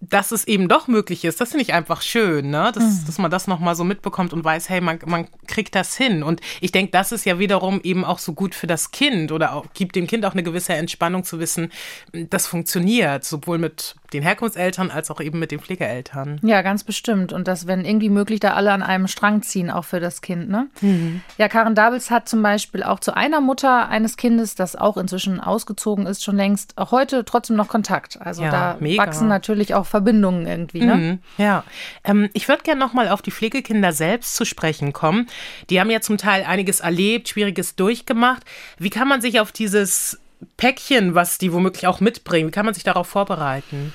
dass 0.02 0.32
es 0.32 0.48
eben 0.48 0.68
doch 0.68 0.88
möglich 0.88 1.24
ist, 1.26 1.40
das 1.40 1.52
finde 1.52 1.62
ich 1.62 1.74
einfach 1.74 2.02
schön, 2.02 2.50
ne? 2.50 2.72
dass, 2.74 2.84
mhm. 2.84 3.06
dass 3.06 3.18
man 3.20 3.30
das 3.30 3.46
nochmal 3.46 3.76
so 3.76 3.84
mitbekommt 3.84 4.34
und 4.34 4.44
weiß, 4.44 4.68
hey, 4.68 4.82
man, 4.82 4.98
man 5.06 5.28
kriegt 5.46 5.76
das 5.76 5.96
hin. 5.96 6.24
Und 6.24 6.42
ich 6.60 6.72
denke, 6.72 6.92
das 6.92 7.12
ist 7.12 7.24
ja 7.24 7.38
wiederum 7.38 7.80
eben 7.84 8.04
auch 8.04 8.18
so 8.18 8.34
gut 8.34 8.56
für 8.56 8.66
das 8.66 8.90
Kind 8.90 9.32
oder 9.32 9.54
auch, 9.54 9.68
gibt 9.76 9.96
dem 9.96 10.08
Kind 10.08 10.26
auch 10.26 10.34
eine 10.34 10.42
gewisse 10.42 10.74
Entspannung 10.74 11.24
zu 11.24 11.40
wissen, 11.40 11.72
das 12.12 12.48
funktioniert, 12.48 13.24
sowohl 13.24 13.60
mit 13.60 13.96
den 14.14 14.24
Herkunftseltern 14.24 14.92
als 14.92 15.10
auch 15.10 15.22
eben 15.22 15.40
mit 15.40 15.52
den 15.52 15.60
Pflegeeltern. 15.60 16.40
Ja, 16.44 16.62
ganz 16.62 16.84
bestimmt. 16.84 17.34
Und 17.34 17.48
dass, 17.48 17.68
wenn 17.68 17.86
irgendwie 17.86 18.10
möglich, 18.10 18.40
da 18.40 18.54
alle 18.54 18.72
an 18.72 18.84
einem 18.84 19.08
Strang 19.08 19.42
ziehen, 19.42 19.72
auch 19.72 19.86
für 19.86 20.00
das 20.00 20.22
Kind. 20.22 20.50
Ne? 20.50 20.68
Mhm. 20.82 21.22
Ja, 21.38 21.48
Karen 21.48 21.76
Dabels 21.76 22.12
hat 22.12 22.28
zum 22.28 22.42
Beispiel 22.42 22.84
auch 22.84 23.00
zu 23.00 23.16
einer 23.16 23.42
Mutter 23.42 23.88
eines 23.90 24.18
Kindes, 24.18 24.56
das 24.56 24.76
auch 24.76 24.98
inzwischen 24.98 25.40
ausgezogen 25.40 26.06
ist, 26.06 26.24
schon 26.24 26.36
längst, 26.36 26.78
auch 26.78 26.92
heute 26.92 27.24
trotzdem 27.26 27.56
noch 27.56 27.68
Kontakt. 27.68 28.22
Also 28.22 28.44
ja, 28.44 28.52
da 28.52 28.78
mega. 28.80 29.02
wachsen 29.02 29.28
natürlich 29.28 29.74
auch 29.74 29.86
Verbindungen 29.86 30.46
irgendwie. 30.46 30.82
Ne? 30.82 30.96
Mhm, 30.96 31.20
ja, 31.38 31.64
ähm, 32.04 32.30
ich 32.34 32.48
würde 32.48 32.64
gerne 32.64 32.80
noch 32.80 32.94
mal 32.94 33.08
auf 33.10 33.22
die 33.22 33.32
Pflegekinder 33.32 33.94
selbst 33.94 34.36
zu 34.36 34.46
sprechen 34.46 34.94
kommen. 34.94 35.28
Die 35.70 35.80
haben 35.80 35.90
ja 35.90 36.02
zum 36.02 36.18
Teil 36.18 36.44
einiges 36.44 36.82
erlebt, 36.82 37.30
Schwieriges 37.30 37.76
durchgemacht. 37.76 38.44
Wie 38.78 38.90
kann 38.90 39.08
man 39.08 39.22
sich 39.22 39.40
auf 39.40 39.52
dieses 39.52 40.20
Päckchen, 40.58 41.16
was 41.16 41.38
die 41.38 41.54
womöglich 41.54 41.88
auch 41.88 42.00
mitbringen, 42.00 42.48
wie 42.50 42.52
kann 42.52 42.66
man 42.66 42.74
sich 42.74 42.84
darauf 42.84 43.08
vorbereiten? 43.08 43.94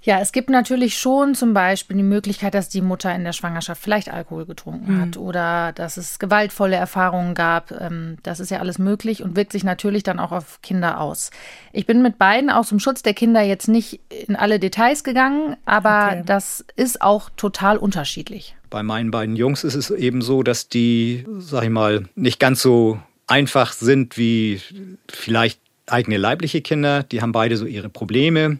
Ja, 0.00 0.20
es 0.20 0.30
gibt 0.30 0.48
natürlich 0.48 0.96
schon 0.96 1.34
zum 1.34 1.52
Beispiel 1.54 1.96
die 1.96 2.04
Möglichkeit, 2.04 2.54
dass 2.54 2.68
die 2.68 2.82
Mutter 2.82 3.12
in 3.14 3.24
der 3.24 3.32
Schwangerschaft 3.32 3.82
vielleicht 3.82 4.10
Alkohol 4.10 4.46
getrunken 4.46 4.94
mhm. 4.94 5.00
hat 5.00 5.16
oder 5.16 5.72
dass 5.72 5.96
es 5.96 6.20
gewaltvolle 6.20 6.76
Erfahrungen 6.76 7.34
gab. 7.34 7.72
Ähm, 7.72 8.16
das 8.22 8.38
ist 8.38 8.50
ja 8.50 8.60
alles 8.60 8.78
möglich 8.78 9.24
und 9.24 9.36
wirkt 9.36 9.50
sich 9.50 9.64
natürlich 9.64 10.04
dann 10.04 10.20
auch 10.20 10.30
auf 10.30 10.62
Kinder 10.62 11.00
aus. 11.00 11.30
Ich 11.72 11.84
bin 11.84 12.00
mit 12.00 12.16
beiden 12.16 12.48
auch 12.48 12.64
zum 12.64 12.78
Schutz 12.78 13.02
der 13.02 13.12
Kinder 13.12 13.42
jetzt 13.42 13.66
nicht 13.66 14.00
in 14.08 14.36
alle 14.36 14.60
Details 14.60 15.02
gegangen, 15.02 15.56
aber 15.66 16.10
okay. 16.12 16.22
das 16.24 16.64
ist 16.76 17.02
auch 17.02 17.28
total 17.36 17.76
unterschiedlich. 17.76 18.54
Bei 18.70 18.84
meinen 18.84 19.10
beiden 19.10 19.34
Jungs 19.34 19.64
ist 19.64 19.74
es 19.74 19.90
eben 19.90 20.22
so, 20.22 20.42
dass 20.42 20.68
die, 20.68 21.26
sag 21.38 21.64
ich 21.64 21.70
mal, 21.70 22.04
nicht 22.14 22.38
ganz 22.38 22.62
so 22.62 23.00
einfach 23.28 23.72
sind 23.72 24.18
wie 24.18 24.60
vielleicht 25.08 25.60
eigene 25.86 26.16
leibliche 26.16 26.60
Kinder. 26.60 27.04
Die 27.04 27.22
haben 27.22 27.32
beide 27.32 27.56
so 27.56 27.66
ihre 27.66 27.88
Probleme. 27.88 28.58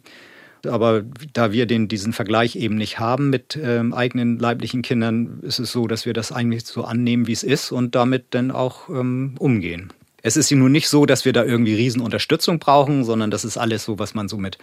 Aber 0.67 1.05
da 1.33 1.53
wir 1.53 1.67
den, 1.67 1.89
diesen 1.89 2.13
Vergleich 2.13 2.57
eben 2.57 2.75
nicht 2.77 2.99
haben 2.99 3.31
mit 3.31 3.59
ähm, 3.61 3.95
eigenen 3.95 4.39
leiblichen 4.39 4.83
Kindern, 4.83 5.41
ist 5.43 5.61
es 5.61 5.73
so, 5.73 5.87
dass 5.87 6.05
wir 6.05 6.13
das 6.13 6.33
eigentlich 6.33 6.67
so 6.67 6.85
annehmen, 6.85 7.27
wie 7.27 7.33
es 7.33 7.43
ist 7.43 7.71
und 7.71 7.95
damit 7.95 8.27
dann 8.31 8.51
auch 8.51 8.89
ähm, 8.89 9.35
umgehen. 9.39 9.93
Es 10.21 10.37
ist 10.37 10.51
nun 10.51 10.73
nicht 10.73 10.89
so, 10.89 11.07
dass 11.07 11.25
wir 11.25 11.33
da 11.33 11.45
irgendwie 11.45 11.75
Riesenunterstützung 11.75 12.59
brauchen, 12.59 13.05
sondern 13.05 13.31
das 13.31 13.45
ist 13.45 13.57
alles 13.57 13.85
so, 13.85 14.01
was 14.01 14.15
man 14.15 14.29
so 14.29 14.37
mit 14.37 14.59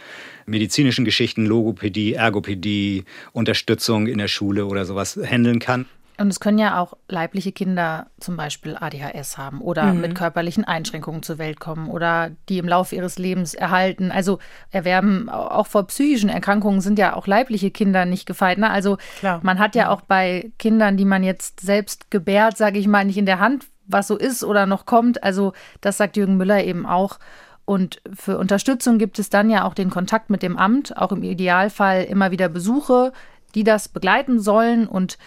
medizinischen 0.46 1.06
Geschichten, 1.06 1.46
Logopädie, 1.46 2.14
Ergopädie, 2.14 3.06
Unterstützung 3.32 4.08
in 4.08 4.18
der 4.18 4.28
Schule 4.28 4.66
oder 4.66 4.86
sowas 4.86 5.18
handeln 5.26 5.60
kann. 5.60 5.86
Und 6.18 6.30
es 6.30 6.40
können 6.40 6.60
ja 6.60 6.80
auch 6.80 6.94
leibliche 7.10 7.52
Kinder 7.52 8.08
zum 8.20 8.38
Beispiel 8.38 8.78
ADHS 8.80 9.38
haben 9.38 9.62
oder 9.62 9.94
mhm. 9.94 10.02
mit 10.02 10.16
körperlichen 10.16 10.64
Einschränkungen 10.64 11.24
zur 11.24 11.38
Welt 11.38 11.60
kommen 11.60 11.90
oder 11.90 12.32
die 12.48 12.58
im 12.58 12.68
Laufe 12.68 12.96
ihres 12.96 13.18
Lebens 13.18 13.54
erhalten. 13.54 14.12
Also 14.12 14.40
erwerben 14.72 15.30
auch 15.30 15.68
vor 15.68 15.88
psychischen 15.88 16.30
Erkrankungen 16.30 16.82
sind 16.82 16.98
ja 17.00 17.16
auch 17.16 17.28
leibliche 17.28 17.70
Kinder 17.70 18.06
nicht 18.06 18.26
gefeit. 18.26 18.58
Ne? 18.58 18.70
Also 18.70 18.98
Klar. 19.20 19.42
man 19.44 19.60
hat 19.60 19.76
ja 19.76 19.90
auch 19.90 20.02
bei 20.02 20.52
Kindern, 20.58 20.96
die 20.96 21.06
man 21.06 21.24
jetzt 21.24 21.60
selbst 21.60 22.12
gebärt, 22.12 22.56
sage 22.56 22.80
ich 22.80 22.88
mal, 22.88 23.04
nicht 23.04 23.18
in 23.18 23.26
der 23.26 23.40
Hand, 23.40 23.66
was 23.86 24.08
so 24.08 24.16
ist 24.16 24.44
oder 24.44 24.66
noch 24.66 24.86
kommt. 24.86 25.22
Also 25.24 25.54
das 25.82 25.98
sagt 25.98 26.16
Jürgen 26.16 26.38
Müller 26.38 26.64
eben 26.64 26.86
auch. 26.86 27.20
Und 27.66 28.02
für 28.14 28.38
Unterstützung 28.38 29.00
gibt 29.00 29.20
es 29.20 29.30
dann 29.30 29.50
ja 29.50 29.66
auch 29.66 29.74
den 29.74 29.90
Kontakt 29.90 30.30
mit 30.30 30.44
dem 30.44 30.56
Amt, 30.56 30.96
auch 30.98 31.12
im 31.12 31.24
Idealfall 31.24 32.04
immer 32.04 32.32
wieder 32.32 32.48
Besuche, 32.48 33.12
die 33.56 33.64
das 33.64 33.90
begleiten 33.90 34.40
sollen 34.40 34.88
und 34.88 35.18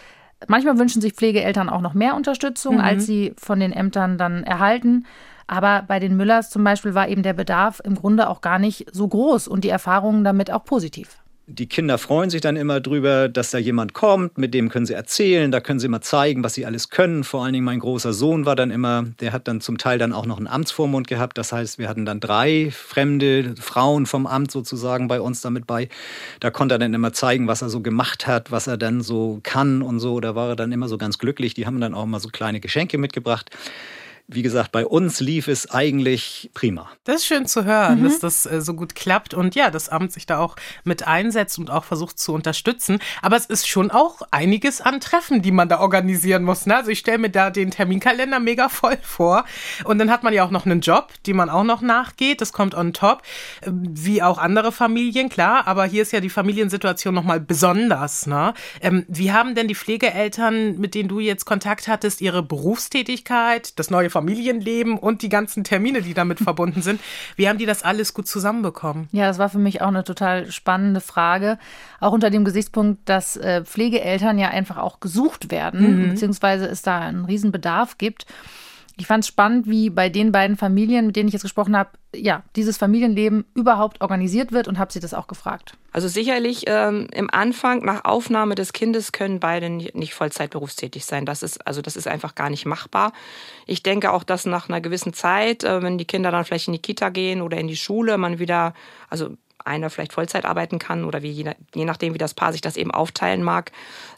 Manchmal 0.46 0.78
wünschen 0.78 1.02
sich 1.02 1.14
Pflegeeltern 1.14 1.68
auch 1.68 1.80
noch 1.80 1.94
mehr 1.94 2.14
Unterstützung, 2.14 2.76
mhm. 2.76 2.80
als 2.80 3.06
sie 3.06 3.34
von 3.36 3.58
den 3.58 3.72
Ämtern 3.72 4.18
dann 4.18 4.44
erhalten. 4.44 5.06
Aber 5.46 5.82
bei 5.88 5.98
den 5.98 6.16
Müllers 6.16 6.50
zum 6.50 6.62
Beispiel 6.62 6.94
war 6.94 7.08
eben 7.08 7.22
der 7.22 7.32
Bedarf 7.32 7.80
im 7.82 7.94
Grunde 7.94 8.28
auch 8.28 8.40
gar 8.40 8.58
nicht 8.58 8.86
so 8.92 9.08
groß 9.08 9.48
und 9.48 9.64
die 9.64 9.70
Erfahrungen 9.70 10.22
damit 10.22 10.50
auch 10.50 10.64
positiv 10.64 11.18
die 11.50 11.66
Kinder 11.66 11.96
freuen 11.96 12.28
sich 12.28 12.42
dann 12.42 12.56
immer 12.56 12.78
drüber, 12.78 13.30
dass 13.30 13.50
da 13.50 13.56
jemand 13.56 13.94
kommt, 13.94 14.36
mit 14.36 14.52
dem 14.52 14.68
können 14.68 14.84
sie 14.84 14.92
erzählen, 14.92 15.50
da 15.50 15.60
können 15.60 15.80
sie 15.80 15.88
mal 15.88 16.02
zeigen, 16.02 16.44
was 16.44 16.52
sie 16.52 16.66
alles 16.66 16.90
können. 16.90 17.24
Vor 17.24 17.42
allen 17.42 17.54
Dingen 17.54 17.64
mein 17.64 17.78
großer 17.78 18.12
Sohn 18.12 18.44
war 18.44 18.54
dann 18.54 18.70
immer, 18.70 19.06
der 19.20 19.32
hat 19.32 19.48
dann 19.48 19.62
zum 19.62 19.78
Teil 19.78 19.98
dann 19.98 20.12
auch 20.12 20.26
noch 20.26 20.36
einen 20.36 20.46
Amtsvormund 20.46 21.08
gehabt. 21.08 21.38
Das 21.38 21.50
heißt, 21.50 21.78
wir 21.78 21.88
hatten 21.88 22.04
dann 22.04 22.20
drei 22.20 22.70
fremde 22.70 23.54
Frauen 23.58 24.04
vom 24.04 24.26
Amt 24.26 24.50
sozusagen 24.50 25.08
bei 25.08 25.22
uns 25.22 25.40
damit 25.40 25.66
bei. 25.66 25.88
Da 26.40 26.50
konnte 26.50 26.74
er 26.74 26.78
dann 26.78 26.92
immer 26.92 27.14
zeigen, 27.14 27.48
was 27.48 27.62
er 27.62 27.70
so 27.70 27.80
gemacht 27.80 28.26
hat, 28.26 28.52
was 28.52 28.66
er 28.66 28.76
dann 28.76 29.00
so 29.00 29.40
kann 29.42 29.80
und 29.80 30.00
so. 30.00 30.20
Da 30.20 30.34
war 30.34 30.50
er 30.50 30.56
dann 30.56 30.70
immer 30.70 30.88
so 30.88 30.98
ganz 30.98 31.16
glücklich. 31.16 31.54
Die 31.54 31.64
haben 31.64 31.80
dann 31.80 31.94
auch 31.94 32.04
immer 32.04 32.20
so 32.20 32.28
kleine 32.28 32.60
Geschenke 32.60 32.98
mitgebracht 32.98 33.50
wie 34.30 34.42
gesagt, 34.42 34.72
bei 34.72 34.86
uns 34.86 35.20
lief 35.20 35.48
es 35.48 35.70
eigentlich 35.70 36.50
prima. 36.52 36.90
Das 37.04 37.16
ist 37.16 37.26
schön 37.26 37.46
zu 37.46 37.64
hören, 37.64 38.00
mhm. 38.00 38.04
dass 38.04 38.18
das 38.18 38.44
äh, 38.44 38.60
so 38.60 38.74
gut 38.74 38.94
klappt 38.94 39.32
und 39.32 39.54
ja, 39.54 39.70
das 39.70 39.88
Amt 39.88 40.12
sich 40.12 40.26
da 40.26 40.38
auch 40.38 40.54
mit 40.84 41.06
einsetzt 41.06 41.58
und 41.58 41.70
auch 41.70 41.84
versucht 41.84 42.18
zu 42.18 42.34
unterstützen. 42.34 42.98
Aber 43.22 43.36
es 43.36 43.46
ist 43.46 43.66
schon 43.66 43.90
auch 43.90 44.20
einiges 44.30 44.82
an 44.82 45.00
Treffen, 45.00 45.40
die 45.40 45.50
man 45.50 45.70
da 45.70 45.80
organisieren 45.80 46.44
muss. 46.44 46.66
Ne? 46.66 46.76
Also 46.76 46.90
ich 46.90 46.98
stelle 46.98 47.16
mir 47.16 47.30
da 47.30 47.48
den 47.48 47.70
Terminkalender 47.70 48.38
mega 48.38 48.68
voll 48.68 48.98
vor. 49.02 49.46
Und 49.84 49.98
dann 49.98 50.10
hat 50.10 50.22
man 50.22 50.34
ja 50.34 50.44
auch 50.44 50.50
noch 50.50 50.66
einen 50.66 50.82
Job, 50.82 51.10
den 51.26 51.36
man 51.36 51.48
auch 51.48 51.64
noch 51.64 51.80
nachgeht. 51.80 52.42
Das 52.42 52.52
kommt 52.52 52.74
on 52.74 52.92
top, 52.92 53.22
äh, 53.62 53.70
wie 53.72 54.22
auch 54.22 54.36
andere 54.36 54.72
Familien, 54.72 55.30
klar. 55.30 55.66
Aber 55.66 55.86
hier 55.86 56.02
ist 56.02 56.12
ja 56.12 56.20
die 56.20 56.28
Familiensituation 56.28 57.14
nochmal 57.14 57.40
besonders. 57.40 58.26
Ne? 58.26 58.52
Ähm, 58.82 59.06
wie 59.08 59.32
haben 59.32 59.54
denn 59.54 59.68
die 59.68 59.74
Pflegeeltern, 59.74 60.78
mit 60.78 60.94
denen 60.94 61.08
du 61.08 61.18
jetzt 61.18 61.46
Kontakt 61.46 61.88
hattest, 61.88 62.20
ihre 62.20 62.42
Berufstätigkeit, 62.42 63.78
das 63.78 63.88
neue 63.88 64.10
Familienleben 64.18 64.98
und 64.98 65.22
die 65.22 65.28
ganzen 65.28 65.62
Termine, 65.62 66.02
die 66.02 66.12
damit 66.12 66.38
verbunden 66.48 66.82
sind. 66.82 67.00
Wie 67.36 67.48
haben 67.48 67.58
die 67.58 67.66
das 67.66 67.84
alles 67.84 68.14
gut 68.14 68.26
zusammenbekommen? 68.26 69.08
Ja, 69.12 69.28
das 69.28 69.38
war 69.38 69.48
für 69.48 69.58
mich 69.58 69.80
auch 69.80 69.88
eine 69.88 70.02
total 70.02 70.50
spannende 70.50 71.00
Frage. 71.00 71.58
Auch 72.00 72.12
unter 72.12 72.30
dem 72.30 72.44
Gesichtspunkt, 72.44 73.08
dass 73.08 73.36
äh, 73.36 73.64
Pflegeeltern 73.64 74.38
ja 74.38 74.48
einfach 74.48 74.78
auch 74.78 74.98
gesucht 74.98 75.52
werden, 75.52 76.02
mhm. 76.02 76.08
beziehungsweise 76.10 76.66
es 76.66 76.82
da 76.82 76.98
einen 77.00 77.26
Riesenbedarf 77.26 77.96
gibt. 77.96 78.26
Ich 79.00 79.06
fand 79.06 79.22
es 79.22 79.28
spannend, 79.28 79.68
wie 79.68 79.90
bei 79.90 80.08
den 80.08 80.32
beiden 80.32 80.56
Familien, 80.56 81.06
mit 81.06 81.14
denen 81.14 81.28
ich 81.28 81.32
jetzt 81.32 81.42
gesprochen 81.42 81.76
habe, 81.76 81.90
ja, 82.14 82.42
dieses 82.56 82.78
Familienleben 82.78 83.44
überhaupt 83.54 84.00
organisiert 84.00 84.50
wird 84.50 84.66
und 84.66 84.78
habe 84.78 84.92
sie 84.92 84.98
das 84.98 85.14
auch 85.14 85.28
gefragt. 85.28 85.74
Also 85.92 86.08
sicherlich 86.08 86.64
ähm, 86.66 87.06
im 87.12 87.30
Anfang 87.32 87.84
nach 87.84 88.04
Aufnahme 88.04 88.56
des 88.56 88.72
Kindes 88.72 89.12
können 89.12 89.38
beide 89.38 89.70
nicht 89.70 90.14
Vollzeit 90.14 90.50
berufstätig 90.50 91.04
sein. 91.04 91.26
Das 91.26 91.44
ist 91.44 91.64
also 91.64 91.80
das 91.80 91.94
ist 91.94 92.08
einfach 92.08 92.34
gar 92.34 92.50
nicht 92.50 92.66
machbar. 92.66 93.12
Ich 93.66 93.84
denke 93.84 94.10
auch, 94.10 94.24
dass 94.24 94.46
nach 94.46 94.68
einer 94.68 94.80
gewissen 94.80 95.12
Zeit, 95.12 95.62
äh, 95.62 95.80
wenn 95.80 95.96
die 95.96 96.04
Kinder 96.04 96.32
dann 96.32 96.44
vielleicht 96.44 96.66
in 96.66 96.72
die 96.72 96.82
Kita 96.82 97.10
gehen 97.10 97.40
oder 97.40 97.56
in 97.56 97.68
die 97.68 97.76
Schule, 97.76 98.18
man 98.18 98.40
wieder 98.40 98.74
also 99.08 99.30
einer 99.64 99.90
vielleicht 99.90 100.12
Vollzeit 100.12 100.44
arbeiten 100.44 100.78
kann 100.78 101.04
oder 101.04 101.22
wie, 101.22 101.30
je 101.30 101.84
nachdem, 101.84 102.14
wie 102.14 102.18
das 102.18 102.34
Paar 102.34 102.52
sich 102.52 102.60
das 102.60 102.76
eben 102.76 102.90
aufteilen 102.90 103.42
mag, 103.42 103.72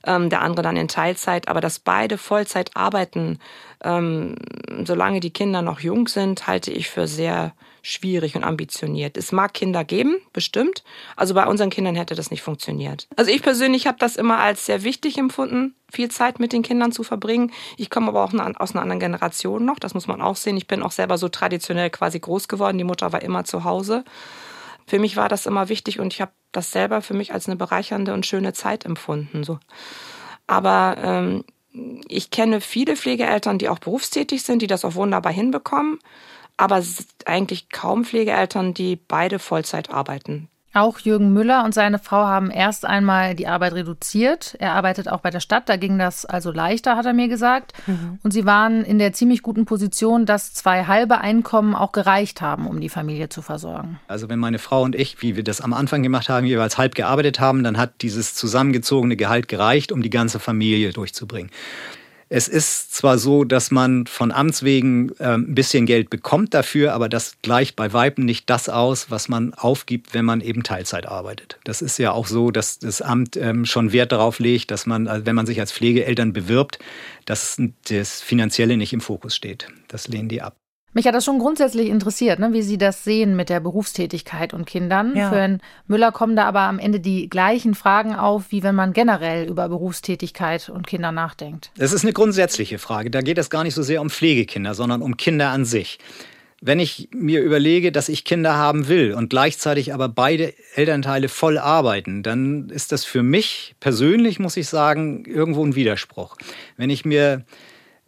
ähm, 0.05 0.31
der 0.31 0.43
andere 0.43 0.63
dann 0.63 0.77
in 0.77 0.89
Teilzeit, 0.89 1.49
aber 1.49 1.61
dass 1.61 1.79
beide 1.79 2.19
Vollzeit 2.19 2.77
arbeiten, 2.77 3.39
ähm, 3.83 4.37
solange 4.85 5.21
die 5.21 5.33
Kinder 5.33 5.63
noch 5.63 5.81
jung 5.81 6.09
sind, 6.09 6.47
halte 6.47 6.71
ich 6.71 6.89
für 6.89 7.07
sehr 7.07 7.53
schwierig 7.83 8.37
und 8.37 8.45
ambitioniert. 8.45 9.17
Es 9.17 9.33
mag 9.33 9.55
Kinder 9.55 9.85
geben, 9.85 10.17
bestimmt. 10.33 10.85
Also 11.17 11.35
bei 11.35 11.47
unseren 11.47 11.71
Kindern 11.71 11.95
hätte 11.95 12.15
das 12.15 12.31
nicht 12.31 12.43
funktioniert. 12.43 13.09
Also 13.17 13.31
ich 13.31 13.43
persönlich 13.43 13.87
habe 13.87 13.99
das 13.99 14.17
immer 14.17 14.39
als 14.39 14.67
sehr 14.67 14.83
wichtig 14.83 15.19
empfunden, 15.19 15.75
viel 15.91 16.11
Zeit 16.11 16.41
mit 16.41 16.53
den 16.53 16.63
Kindern 16.63 16.93
zu 16.93 17.03
verbringen. 17.03 17.53
Ich 17.77 17.91
komme 17.91 18.09
aber 18.09 18.23
auch 18.23 18.35
aus 18.59 18.73
einer 18.73 18.83
anderen 18.83 19.01
Generation 19.01 19.65
noch, 19.65 19.79
das 19.79 19.95
muss 19.95 20.07
man 20.07 20.21
auch 20.21 20.37
sehen. 20.37 20.57
Ich 20.57 20.67
bin 20.67 20.83
auch 20.83 20.93
selber 20.93 21.19
so 21.19 21.29
traditionell 21.29 21.91
quasi 21.91 22.21
groß 22.21 22.49
geworden. 22.49 22.79
Die 22.79 22.85
Mutter 22.85 23.13
war 23.13 23.23
immer 23.23 23.45
zu 23.45 23.65
Hause 23.65 24.05
für 24.91 24.99
mich 24.99 25.17
war 25.17 25.29
das 25.29 25.47
immer 25.47 25.69
wichtig 25.69 26.01
und 26.01 26.13
ich 26.13 26.21
habe 26.21 26.33
das 26.51 26.73
selber 26.73 27.01
für 27.01 27.15
mich 27.15 27.33
als 27.33 27.47
eine 27.47 27.55
bereichernde 27.55 28.13
und 28.13 28.27
schöne 28.27 28.53
Zeit 28.53 28.85
empfunden. 28.85 29.45
So. 29.45 29.61
Aber 30.49 30.97
ähm, 31.01 31.45
ich 32.09 32.33
kenne 32.33 32.61
viele 32.61 32.97
Pflegeeltern, 32.97 33.59
die 33.59 33.69
auch 33.69 33.79
berufstätig 33.79 34.43
sind, 34.43 34.63
die 34.63 34.67
das 34.67 34.85
auch 34.85 34.97
wunderbar 34.97 35.33
hinbekommen, 35.33 36.01
aber 36.57 36.83
eigentlich 37.25 37.71
kaum 37.71 38.05
Pflegeeltern, 38.05 38.75
die 38.75 38.97
beide 38.97 39.39
Vollzeit 39.39 39.91
arbeiten. 39.91 40.49
Auch 40.73 41.01
Jürgen 41.01 41.33
Müller 41.33 41.65
und 41.65 41.75
seine 41.75 41.99
Frau 41.99 42.25
haben 42.25 42.49
erst 42.51 42.85
einmal 42.85 43.35
die 43.35 43.49
Arbeit 43.49 43.73
reduziert. 43.73 44.55
Er 44.61 44.75
arbeitet 44.75 45.09
auch 45.09 45.21
bei 45.21 45.31
der 45.31 45.41
Stadt, 45.41 45.69
da 45.69 45.77
ging 45.77 45.99
das 45.99 46.25
also 46.25 46.53
leichter, 46.53 46.97
hat 46.97 47.07
er 47.07 47.13
mir 47.13 47.27
gesagt. 47.27 47.73
Mhm. 47.89 48.21
Und 48.23 48.31
sie 48.31 48.47
waren 48.47 48.85
in 48.85 49.01
der 49.01 49.13
ziemlich 49.13 49.43
guten 49.43 49.65
Position, 49.65 50.27
dass 50.27 50.55
zwei 50.55 50.85
halbe 50.85 51.19
Einkommen 51.19 51.75
auch 51.75 51.91
gereicht 51.91 52.41
haben, 52.41 52.69
um 52.69 52.81
die 52.81 52.89
Familie 52.89 53.29
zu 53.29 53.43
versorgen. 53.43 53.99
Also 54.07 54.29
wenn 54.29 54.39
meine 54.39 54.61
Frau 54.61 54.83
und 54.83 54.95
ich, 54.95 55.21
wie 55.23 55.35
wir 55.35 55.43
das 55.43 55.61
am 55.61 55.73
Anfang 55.73 56.05
gemacht 56.05 56.29
haben, 56.29 56.47
jeweils 56.47 56.79
halb 56.79 56.95
gearbeitet 56.95 57.41
haben, 57.41 57.65
dann 57.65 57.77
hat 57.77 58.03
dieses 58.03 58.35
zusammengezogene 58.35 59.17
Gehalt 59.17 59.49
gereicht, 59.49 59.91
um 59.91 60.03
die 60.03 60.11
ganze 60.11 60.39
Familie 60.39 60.93
durchzubringen. 60.93 61.51
Es 62.33 62.47
ist 62.47 62.95
zwar 62.95 63.19
so, 63.19 63.43
dass 63.43 63.73
man 63.73 64.07
von 64.07 64.31
Amts 64.31 64.63
wegen 64.63 65.11
äh, 65.19 65.35
ein 65.35 65.53
bisschen 65.53 65.85
Geld 65.85 66.11
bekommt 66.11 66.55
dafür, 66.55 66.95
aber 66.95 67.09
das 67.09 67.35
gleicht 67.43 67.75
bei 67.75 67.93
Weiben 67.93 68.25
nicht 68.25 68.49
das 68.49 68.69
aus, 68.69 69.11
was 69.11 69.29
man 69.29 69.53
aufgibt, 69.55 70.15
wenn 70.15 70.25
man 70.25 70.41
eben 70.41 70.63
Teilzeit 70.63 71.07
arbeitet. 71.07 71.59
Das 71.65 71.83
ist 71.83 71.99
ja 71.99 72.13
auch 72.13 72.29
so, 72.29 72.53
dass 72.53 72.79
das 72.79 73.03
Amt 73.03 73.37
ähm, 73.37 73.67
schon 73.67 73.93
Wert 73.93 74.13
darauf 74.13 74.39
legt, 74.39 74.71
dass 74.71 74.87
man, 74.87 75.09
also 75.09 75.27
wenn 75.27 75.35
man 75.35 75.47
sich 75.47 75.59
als 75.59 75.73
Pflegeeltern 75.73 76.33
bewirbt, 76.33 76.79
dass 77.25 77.61
das 77.89 78.23
Finanzielle 78.23 78.77
nicht 78.77 78.93
im 78.93 79.01
Fokus 79.01 79.35
steht. 79.35 79.67
Das 79.89 80.07
lehnen 80.07 80.29
die 80.29 80.41
ab. 80.41 80.55
Mich 80.93 81.07
hat 81.07 81.15
das 81.15 81.25
schon 81.25 81.39
grundsätzlich 81.39 81.89
interessiert, 81.89 82.41
ne, 82.41 82.53
wie 82.53 82.63
Sie 82.63 82.77
das 82.77 83.05
sehen 83.05 83.37
mit 83.37 83.49
der 83.49 83.61
Berufstätigkeit 83.61 84.53
und 84.53 84.65
Kindern. 84.65 85.15
Ja. 85.15 85.31
Für 85.31 85.37
Herrn 85.37 85.61
Müller 85.87 86.11
kommen 86.11 86.35
da 86.35 86.47
aber 86.47 86.63
am 86.63 86.81
Ende 86.81 86.99
die 86.99 87.29
gleichen 87.29 87.75
Fragen 87.75 88.17
auf, 88.17 88.47
wie 88.51 88.65
wenn 88.65 88.75
man 88.75 88.93
generell 88.93 89.49
über 89.49 89.69
Berufstätigkeit 89.69 90.69
und 90.69 90.89
Kinder 90.89 91.13
nachdenkt. 91.13 91.71
Das 91.77 91.93
ist 91.93 92.03
eine 92.03 92.13
grundsätzliche 92.13 92.79
Frage. 92.79 93.11
Da 93.11 93.21
geht 93.21 93.39
es 93.39 93.51
gar 93.51 93.63
nicht 93.63 93.75
so 93.75 93.83
sehr 93.83 94.01
um 94.01 94.11
Pflegekinder, 94.11 94.75
sondern 94.75 95.01
um 95.01 95.17
Kinder 95.17 95.51
an 95.51 95.65
sich. 95.65 96.01
Wenn 96.61 96.79
ich 96.81 97.09
mir 97.13 97.41
überlege, 97.41 97.91
dass 97.93 98.11
ich 98.11 98.25
Kinder 98.25 98.57
haben 98.57 98.89
will 98.89 99.15
und 99.15 99.31
gleichzeitig 99.31 99.95
aber 99.95 100.11
beide 100.11 100.53
Elternteile 100.75 101.29
voll 101.29 101.57
arbeiten, 101.57 102.23
dann 102.23 102.69
ist 102.69 102.93
das 102.93 103.05
für 103.05 103.23
mich 103.23 103.77
persönlich, 103.81 104.39
muss 104.41 104.59
ich 104.59 104.69
sagen, 104.69 105.25
irgendwo 105.25 105.65
ein 105.65 105.75
Widerspruch. 105.75 106.37
Wenn 106.77 106.91
ich 106.91 107.07
mir 107.07 107.45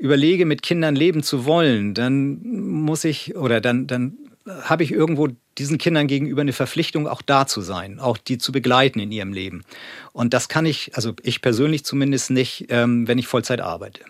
überlege, 0.02 0.46
mit 0.46 0.62
Kindern 0.62 0.96
leben 0.96 1.22
zu 1.22 1.44
wollen, 1.44 1.94
dann 1.94 2.40
muss 2.42 3.04
ich 3.04 3.36
oder 3.36 3.60
dann, 3.60 3.86
dann 3.86 4.14
habe 4.62 4.82
ich 4.82 4.90
irgendwo 4.90 5.28
diesen 5.58 5.78
Kindern 5.78 6.08
gegenüber 6.08 6.40
eine 6.40 6.52
Verpflichtung, 6.52 7.06
auch 7.06 7.22
da 7.22 7.46
zu 7.46 7.60
sein, 7.60 8.00
auch 8.00 8.18
die 8.18 8.36
zu 8.36 8.50
begleiten 8.50 8.98
in 8.98 9.12
ihrem 9.12 9.32
Leben. 9.32 9.62
Und 10.12 10.34
das 10.34 10.48
kann 10.48 10.66
ich, 10.66 10.90
also 10.96 11.12
ich 11.22 11.40
persönlich 11.40 11.84
zumindest 11.84 12.30
nicht, 12.30 12.66
ähm, 12.70 13.06
wenn 13.06 13.18
ich 13.18 13.28
Vollzeit 13.28 13.60
arbeite. 13.60 14.00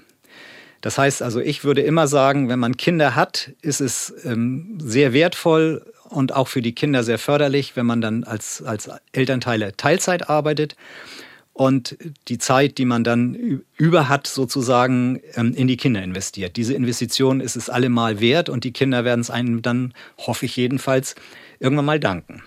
Das 0.81 0.97
heißt 0.97 1.21
also, 1.21 1.41
ich 1.41 1.63
würde 1.63 1.83
immer 1.83 2.07
sagen, 2.07 2.49
wenn 2.49 2.59
man 2.59 2.79
Kinder 2.79 3.15
hat, 3.15 3.53
ist 3.61 3.83
es 3.83 4.15
ähm, 4.25 4.79
sehr 4.81 5.13
wertvoll 5.13 5.85
und 6.09 6.35
auch 6.35 6.49
für 6.49 6.63
die 6.63 6.75
Kinder 6.75 7.05
sehr 7.05 7.19
förderlich, 7.19 7.77
wenn 7.77 7.85
man 7.87 8.01
dann 8.01 8.25
als, 8.25 8.63
als 8.63 8.89
Elternteile 9.13 9.77
Teilzeit 9.77 10.31
arbeitet 10.31 10.75
und 11.53 11.99
die 12.29 12.39
Zeit, 12.39 12.79
die 12.79 12.85
man 12.85 13.05
dann 13.05 13.63
über 13.77 14.09
hat, 14.09 14.27
sozusagen 14.27 15.21
ähm, 15.35 15.55
in 15.55 15.69
die 15.69 15.77
Kinder 15.77 16.03
investiert. 16.03 16.57
Diese 16.57 16.75
Investition 16.75 17.41
ist 17.41 17.57
es 17.57 17.69
allemal 17.69 18.21
wert 18.21 18.49
und 18.49 18.65
die 18.65 18.73
Kinder 18.73 19.05
werden 19.05 19.21
es 19.21 19.31
einem 19.31 19.63
dann, 19.63 19.93
hoffe 20.19 20.47
ich 20.47 20.57
jedenfalls, 20.57 21.15
irgendwann 21.61 21.85
mal 21.85 22.01
danken. 22.01 22.43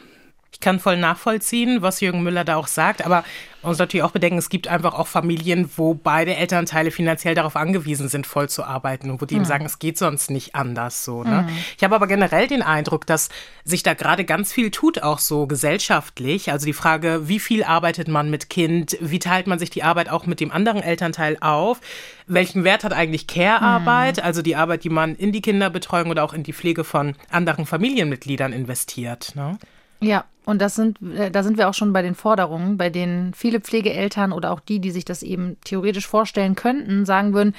Ich 0.56 0.62
kann 0.62 0.80
voll 0.80 0.96
nachvollziehen, 0.96 1.82
was 1.82 2.00
Jürgen 2.00 2.24
Müller 2.24 2.46
da 2.46 2.56
auch 2.56 2.68
sagt, 2.68 3.06
aber 3.06 3.26
man 3.62 3.72
muss 3.72 3.78
natürlich 3.78 4.04
auch 4.04 4.12
bedenken, 4.12 4.38
es 4.38 4.48
gibt 4.48 4.70
einfach 4.70 4.94
auch 4.94 5.08
Familien, 5.08 5.70
wo 5.76 5.96
beide 5.96 6.34
Elternteile 6.34 6.92
finanziell 6.92 7.36
darauf 7.36 7.58
angewiesen 7.58 8.08
sind, 8.08 8.26
voll 8.26 8.48
zu 8.48 8.64
arbeiten 8.64 9.12
und 9.12 9.22
wo 9.22 9.26
die 9.26 9.36
mhm. 9.36 9.42
eben 9.42 9.46
sagen, 9.46 9.66
es 9.66 9.80
geht 9.80 9.98
sonst 9.98 10.32
nicht 10.32 10.56
anders 10.56 11.04
so. 11.04 11.26
Ne? 11.26 11.42
Mhm. 11.42 11.58
Ich 11.76 11.84
habe 11.84 11.94
aber 11.94 12.08
generell 12.08 12.48
den 12.48 12.62
Eindruck, 12.62 13.06
dass 13.06 13.28
sich 13.66 13.84
da 13.84 13.96
gerade 13.96 14.24
ganz 14.24 14.54
viel 14.54 14.72
tut, 14.72 15.04
auch 15.04 15.20
so 15.20 15.46
gesellschaftlich. 15.46 16.54
Also 16.54 16.66
die 16.66 16.74
Frage, 16.74 17.28
wie 17.28 17.40
viel 17.40 17.66
arbeitet 17.66 18.08
man 18.08 18.30
mit 18.30 18.50
Kind, 18.50 18.98
wie 19.02 19.20
teilt 19.20 19.46
man 19.46 19.60
sich 19.60 19.72
die 19.72 19.84
Arbeit 19.84 20.10
auch 20.10 20.26
mit 20.26 20.40
dem 20.40 20.52
anderen 20.52 20.82
Elternteil 20.82 21.36
auf, 21.42 21.82
welchen 22.28 22.64
Wert 22.64 22.86
hat 22.86 22.94
eigentlich 22.94 23.28
Care-Arbeit, 23.28 24.18
mhm. 24.18 24.24
also 24.24 24.42
die 24.42 24.56
Arbeit, 24.56 24.86
die 24.86 24.90
man 24.90 25.16
in 25.16 25.34
die 25.34 25.42
Kinderbetreuung 25.42 26.12
oder 26.12 26.24
auch 26.24 26.34
in 26.34 26.44
die 26.44 26.54
Pflege 26.54 26.86
von 26.86 27.16
anderen 27.30 27.66
Familienmitgliedern 27.66 28.54
investiert. 28.54 29.34
Ne? 29.36 29.58
Ja, 30.00 30.24
und 30.46 30.62
das 30.62 30.76
sind, 30.76 31.02
äh, 31.02 31.32
da 31.32 31.44
sind 31.44 31.58
wir 31.58 31.70
auch 31.70 31.74
schon 31.74 31.94
bei 31.94 32.02
den 32.02 32.16
Forderungen, 32.16 32.78
bei 32.78 32.90
denen 32.90 33.34
viele 33.34 33.60
Pflegeeltern 33.60 34.32
oder 34.32 34.52
auch 34.52 34.60
die, 34.60 34.80
die 34.80 34.92
sich 34.92 35.06
das 35.06 35.24
eben 35.24 35.58
theoretisch 35.64 36.08
vorstellen 36.08 36.56
könnten, 36.56 37.06
sagen 37.06 37.34
würden, 37.34 37.56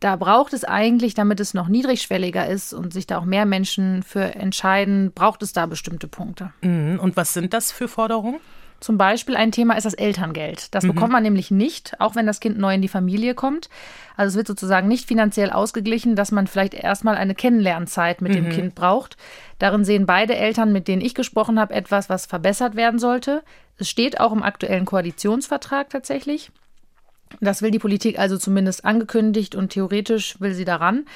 da 0.00 0.16
braucht 0.16 0.52
es 0.52 0.64
eigentlich, 0.64 1.14
damit 1.14 1.40
es 1.40 1.54
noch 1.54 1.68
niedrigschwelliger 1.68 2.46
ist 2.46 2.74
und 2.74 2.92
sich 2.92 3.06
da 3.06 3.18
auch 3.18 3.24
mehr 3.24 3.46
Menschen 3.46 4.02
für 4.02 4.34
entscheiden, 4.34 5.12
braucht 5.12 5.42
es 5.42 5.52
da 5.52 5.66
bestimmte 5.66 6.06
Punkte. 6.06 6.52
Mhm. 6.60 6.98
Und 7.00 7.16
was 7.16 7.32
sind 7.32 7.54
das 7.54 7.72
für 7.72 7.88
Forderungen? 7.88 8.40
Zum 8.80 8.98
Beispiel 8.98 9.36
ein 9.36 9.52
Thema 9.52 9.74
ist 9.74 9.84
das 9.84 9.94
Elterngeld. 9.94 10.74
Das 10.74 10.84
mhm. 10.84 10.88
bekommt 10.88 11.12
man 11.12 11.22
nämlich 11.22 11.50
nicht, 11.50 11.98
auch 11.98 12.14
wenn 12.14 12.26
das 12.26 12.40
Kind 12.40 12.58
neu 12.58 12.74
in 12.74 12.82
die 12.82 12.88
Familie 12.88 13.34
kommt. 13.34 13.70
Also 14.16 14.30
es 14.30 14.36
wird 14.36 14.46
sozusagen 14.46 14.88
nicht 14.88 15.06
finanziell 15.06 15.50
ausgeglichen, 15.50 16.14
dass 16.14 16.30
man 16.30 16.46
vielleicht 16.46 16.74
erstmal 16.74 17.16
eine 17.16 17.34
Kennenlernzeit 17.34 18.20
mit 18.20 18.32
mhm. 18.32 18.36
dem 18.36 18.48
Kind 18.50 18.74
braucht. 18.74 19.16
Darin 19.58 19.84
sehen 19.84 20.04
beide 20.04 20.36
Eltern, 20.36 20.72
mit 20.72 20.88
denen 20.88 21.02
ich 21.02 21.14
gesprochen 21.14 21.58
habe, 21.58 21.74
etwas, 21.74 22.10
was 22.10 22.26
verbessert 22.26 22.76
werden 22.76 22.98
sollte. 22.98 23.42
Es 23.78 23.88
steht 23.88 24.20
auch 24.20 24.32
im 24.32 24.42
aktuellen 24.42 24.84
Koalitionsvertrag 24.84 25.88
tatsächlich. 25.90 26.50
Das 27.40 27.62
will 27.62 27.70
die 27.70 27.78
Politik 27.78 28.18
also 28.18 28.38
zumindest 28.38 28.84
angekündigt 28.84 29.54
und 29.54 29.70
theoretisch 29.70 30.40
will 30.40 30.54
sie 30.54 30.64
daran. 30.64 31.06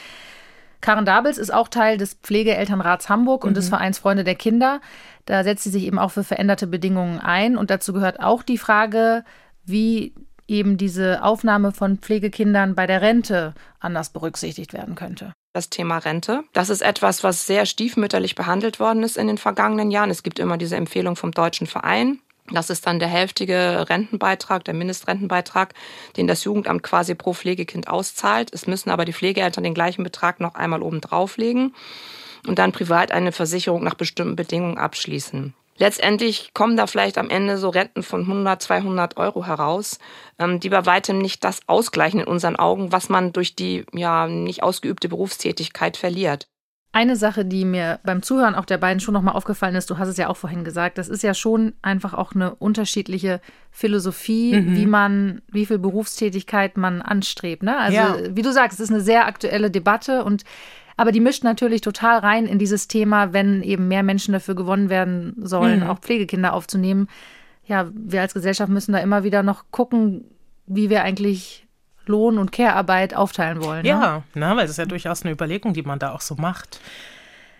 Karen 0.80 1.04
Dabels 1.04 1.38
ist 1.38 1.52
auch 1.52 1.68
Teil 1.68 1.98
des 1.98 2.14
Pflegeelternrats 2.14 3.08
Hamburg 3.08 3.44
und 3.44 3.50
mhm. 3.50 3.54
des 3.54 3.68
Vereins 3.68 3.98
Freunde 3.98 4.24
der 4.24 4.34
Kinder. 4.34 4.80
Da 5.26 5.44
setzt 5.44 5.64
sie 5.64 5.70
sich 5.70 5.84
eben 5.84 5.98
auch 5.98 6.10
für 6.10 6.24
veränderte 6.24 6.66
Bedingungen 6.66 7.18
ein. 7.18 7.56
Und 7.56 7.70
dazu 7.70 7.92
gehört 7.92 8.20
auch 8.20 8.42
die 8.42 8.58
Frage, 8.58 9.24
wie 9.64 10.14
eben 10.48 10.76
diese 10.76 11.22
Aufnahme 11.22 11.72
von 11.72 11.98
Pflegekindern 11.98 12.74
bei 12.74 12.86
der 12.86 13.02
Rente 13.02 13.54
anders 13.78 14.10
berücksichtigt 14.10 14.72
werden 14.72 14.96
könnte. 14.96 15.32
Das 15.52 15.70
Thema 15.70 15.98
Rente. 15.98 16.42
Das 16.52 16.70
ist 16.70 16.82
etwas, 16.82 17.22
was 17.24 17.46
sehr 17.46 17.66
stiefmütterlich 17.66 18.34
behandelt 18.34 18.80
worden 18.80 19.02
ist 19.02 19.16
in 19.16 19.26
den 19.26 19.38
vergangenen 19.38 19.90
Jahren. 19.90 20.10
Es 20.10 20.22
gibt 20.22 20.38
immer 20.38 20.58
diese 20.58 20.76
Empfehlung 20.76 21.16
vom 21.16 21.32
Deutschen 21.32 21.66
Verein. 21.66 22.20
Das 22.50 22.70
ist 22.70 22.86
dann 22.86 22.98
der 22.98 23.08
hälftige 23.08 23.86
Rentenbeitrag, 23.88 24.64
der 24.64 24.74
Mindestrentenbeitrag, 24.74 25.74
den 26.16 26.26
das 26.26 26.44
Jugendamt 26.44 26.82
quasi 26.82 27.14
pro 27.14 27.32
Pflegekind 27.32 27.88
auszahlt. 27.88 28.52
Es 28.52 28.66
müssen 28.66 28.90
aber 28.90 29.04
die 29.04 29.12
Pflegeeltern 29.12 29.64
den 29.64 29.74
gleichen 29.74 30.02
Betrag 30.02 30.40
noch 30.40 30.54
einmal 30.54 30.82
oben 30.82 31.00
drauflegen 31.00 31.74
und 32.46 32.58
dann 32.58 32.72
privat 32.72 33.12
eine 33.12 33.32
Versicherung 33.32 33.84
nach 33.84 33.94
bestimmten 33.94 34.36
Bedingungen 34.36 34.78
abschließen. 34.78 35.54
Letztendlich 35.76 36.52
kommen 36.52 36.76
da 36.76 36.86
vielleicht 36.86 37.16
am 37.16 37.30
Ende 37.30 37.56
so 37.56 37.70
Renten 37.70 38.02
von 38.02 38.20
100, 38.20 38.60
200 38.60 39.16
Euro 39.16 39.46
heraus, 39.46 39.98
ähm, 40.38 40.60
die 40.60 40.68
bei 40.68 40.84
weitem 40.84 41.18
nicht 41.18 41.42
das 41.42 41.60
ausgleichen 41.66 42.20
in 42.20 42.26
unseren 42.26 42.56
Augen, 42.56 42.92
was 42.92 43.08
man 43.08 43.32
durch 43.32 43.56
die 43.56 43.86
ja 43.94 44.26
nicht 44.26 44.62
ausgeübte 44.62 45.08
Berufstätigkeit 45.08 45.96
verliert. 45.96 46.48
Eine 46.92 47.14
Sache, 47.14 47.44
die 47.44 47.64
mir 47.64 48.00
beim 48.02 48.20
Zuhören 48.20 48.56
auch 48.56 48.64
der 48.64 48.78
beiden 48.78 48.98
schon 48.98 49.14
nochmal 49.14 49.36
aufgefallen 49.36 49.76
ist, 49.76 49.88
du 49.90 49.98
hast 49.98 50.08
es 50.08 50.16
ja 50.16 50.28
auch 50.28 50.36
vorhin 50.36 50.64
gesagt, 50.64 50.98
das 50.98 51.08
ist 51.08 51.22
ja 51.22 51.34
schon 51.34 51.72
einfach 51.82 52.14
auch 52.14 52.34
eine 52.34 52.56
unterschiedliche 52.56 53.40
Philosophie, 53.70 54.60
mhm. 54.60 54.76
wie 54.76 54.86
man, 54.86 55.42
wie 55.52 55.66
viel 55.66 55.78
Berufstätigkeit 55.78 56.76
man 56.76 57.00
anstrebt. 57.00 57.62
Ne? 57.62 57.76
Also, 57.76 57.96
ja. 57.96 58.16
wie 58.30 58.42
du 58.42 58.52
sagst, 58.52 58.80
es 58.80 58.84
ist 58.84 58.92
eine 58.92 59.02
sehr 59.02 59.26
aktuelle 59.26 59.70
Debatte 59.70 60.24
und 60.24 60.44
aber 60.96 61.12
die 61.12 61.20
mischt 61.20 61.44
natürlich 61.44 61.80
total 61.80 62.18
rein 62.18 62.44
in 62.44 62.58
dieses 62.58 62.86
Thema, 62.86 63.32
wenn 63.32 63.62
eben 63.62 63.88
mehr 63.88 64.02
Menschen 64.02 64.32
dafür 64.32 64.54
gewonnen 64.54 64.90
werden 64.90 65.34
sollen, 65.38 65.80
mhm. 65.80 65.86
auch 65.86 66.00
Pflegekinder 66.00 66.52
aufzunehmen. 66.52 67.08
Ja, 67.64 67.88
wir 67.94 68.20
als 68.20 68.34
Gesellschaft 68.34 68.70
müssen 68.70 68.92
da 68.92 68.98
immer 68.98 69.24
wieder 69.24 69.42
noch 69.42 69.64
gucken, 69.70 70.24
wie 70.66 70.90
wir 70.90 71.02
eigentlich 71.02 71.66
Lohn- 72.06 72.38
und 72.38 72.52
Care-Arbeit 72.52 73.14
aufteilen 73.14 73.62
wollen. 73.62 73.84
Ja, 73.84 74.18
ne? 74.18 74.22
na, 74.34 74.56
weil 74.56 74.62
das 74.62 74.72
ist 74.72 74.76
ja 74.78 74.86
durchaus 74.86 75.22
eine 75.22 75.32
Überlegung, 75.32 75.74
die 75.74 75.82
man 75.82 75.98
da 75.98 76.12
auch 76.12 76.20
so 76.20 76.34
macht. 76.36 76.80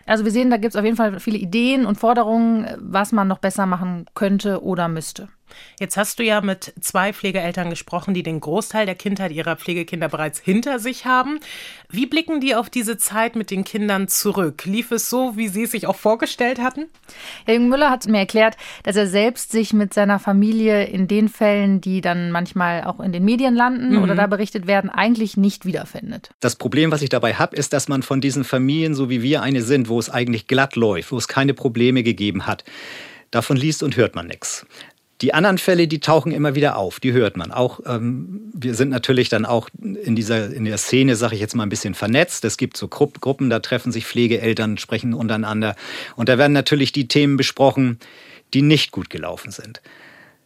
Also 0.07 0.25
wir 0.25 0.33
sehen, 0.33 0.51
da 0.51 0.57
gibt 0.57 0.75
es 0.75 0.79
auf 0.79 0.85
jeden 0.85 0.97
Fall 0.97 1.21
viele 1.21 1.39
Ideen 1.39 1.87
und 1.87 1.97
Forderungen, 1.97 2.67
was 2.79 3.13
man 3.13 3.29
noch 3.29 3.39
besser 3.39 3.67
machen 3.67 4.07
könnte 4.15 4.63
oder 4.63 4.89
müsste. 4.89 5.29
Jetzt 5.79 5.97
hast 5.97 6.19
du 6.19 6.23
ja 6.23 6.41
mit 6.41 6.73
zwei 6.81 7.13
Pflegeeltern 7.13 7.71
gesprochen, 7.71 8.15
die 8.15 8.23
den 8.23 8.41
Großteil 8.41 8.87
der 8.87 8.95
Kindheit 8.95 9.33
ihrer 9.33 9.57
Pflegekinder 9.57 10.09
bereits 10.09 10.39
hinter 10.39 10.79
sich 10.79 11.07
haben. 11.07 11.41
Wie 11.89 12.07
blicken 12.07 12.41
die 12.41 12.55
auf 12.55 12.71
diese 12.71 12.99
Zeit 12.99 13.37
mit 13.37 13.51
den 13.51 13.65
Kindern 13.65 14.09
zurück? 14.09 14.65
Lief 14.65 14.91
es 14.91 15.11
so, 15.11 15.37
wie 15.37 15.49
sie 15.49 15.65
es 15.65 15.71
sich 15.71 15.87
auch 15.87 15.97
vorgestellt 15.97 16.61
hatten? 16.61 16.87
Herr 17.45 17.55
Jürgen 17.55 17.69
Müller 17.69 17.91
hat 17.91 18.07
mir 18.07 18.19
erklärt, 18.19 18.57
dass 18.83 18.97
er 18.97 19.07
selbst 19.07 19.53
sich 19.53 19.73
mit 19.73 19.95
seiner 19.95 20.19
Familie 20.19 20.85
in 20.85 21.09
den 21.09 21.29
Fällen, 21.29 21.81
die 21.81 22.01
dann 22.01 22.31
manchmal 22.31 22.85
auch 22.85 23.01
in 23.01 23.13
den 23.13 23.25
Medien 23.25 23.55
landen 23.55 23.97
mhm. 23.97 24.03
oder 24.03 24.15
da 24.15 24.27
berichtet 24.27 24.67
werden, 24.67 24.91
eigentlich 24.91 25.37
nicht 25.37 25.65
wiederfindet. 25.65 26.31
Das 26.41 26.57
Problem, 26.57 26.91
was 26.91 27.03
ich 27.03 27.09
dabei 27.09 27.35
habe, 27.35 27.57
ist, 27.57 27.73
dass 27.73 27.89
man 27.89 28.03
von 28.03 28.21
diesen 28.21 28.45
Familien, 28.45 28.95
so 28.95 29.11
wie 29.11 29.23
wir 29.23 29.43
eine 29.43 29.63
sind, 29.63 29.89
wo 29.89 29.99
es 29.99 30.11
eigentlich 30.11 30.47
glatt 30.47 30.77
läuft, 30.77 31.13
wo 31.13 31.17
es 31.17 31.29
keine 31.29 31.55
Probleme 31.55 32.03
gegeben 32.03 32.47
hat, 32.47 32.65
Davon 33.31 33.57
liest 33.57 33.83
und 33.83 33.97
hört 33.97 34.17
man 34.17 34.27
nichts. 34.27 34.67
Die 35.21 35.35
anderen 35.35 35.59
Fälle, 35.59 35.87
die 35.87 36.01
tauchen 36.01 36.33
immer 36.33 36.55
wieder 36.55 36.77
auf, 36.77 36.99
die 36.99 37.13
hört 37.13 37.37
man. 37.37 37.53
Auch 37.53 37.81
ähm, 37.85 38.51
wir 38.55 38.75
sind 38.75 38.89
natürlich 38.89 39.29
dann 39.29 39.45
auch 39.45 39.69
in 39.83 40.17
dieser 40.17 40.53
in 40.53 40.65
der 40.65 40.79
Szene, 40.79 41.15
sage 41.17 41.35
ich 41.35 41.41
jetzt 41.41 41.55
mal 41.55 41.65
ein 41.65 41.69
bisschen 41.69 41.95
vernetzt. 41.95 42.45
Es 42.45 42.57
gibt 42.57 42.77
so 42.77 42.89
Gruppen, 42.89 43.51
da 43.51 43.61
treffen 43.61 43.93
sich 43.93 44.07
Pflegeeltern, 44.07 44.79
sprechen 44.79 45.13
untereinander 45.13 45.77
und 46.17 46.29
da 46.29 46.39
werden 46.39 46.53
natürlich 46.53 46.93
die 46.93 47.09
Themen 47.09 47.37
besprochen, 47.37 47.99
die 48.55 48.63
nicht 48.63 48.93
gut 48.93 49.11
gelaufen 49.11 49.51
sind. 49.51 49.83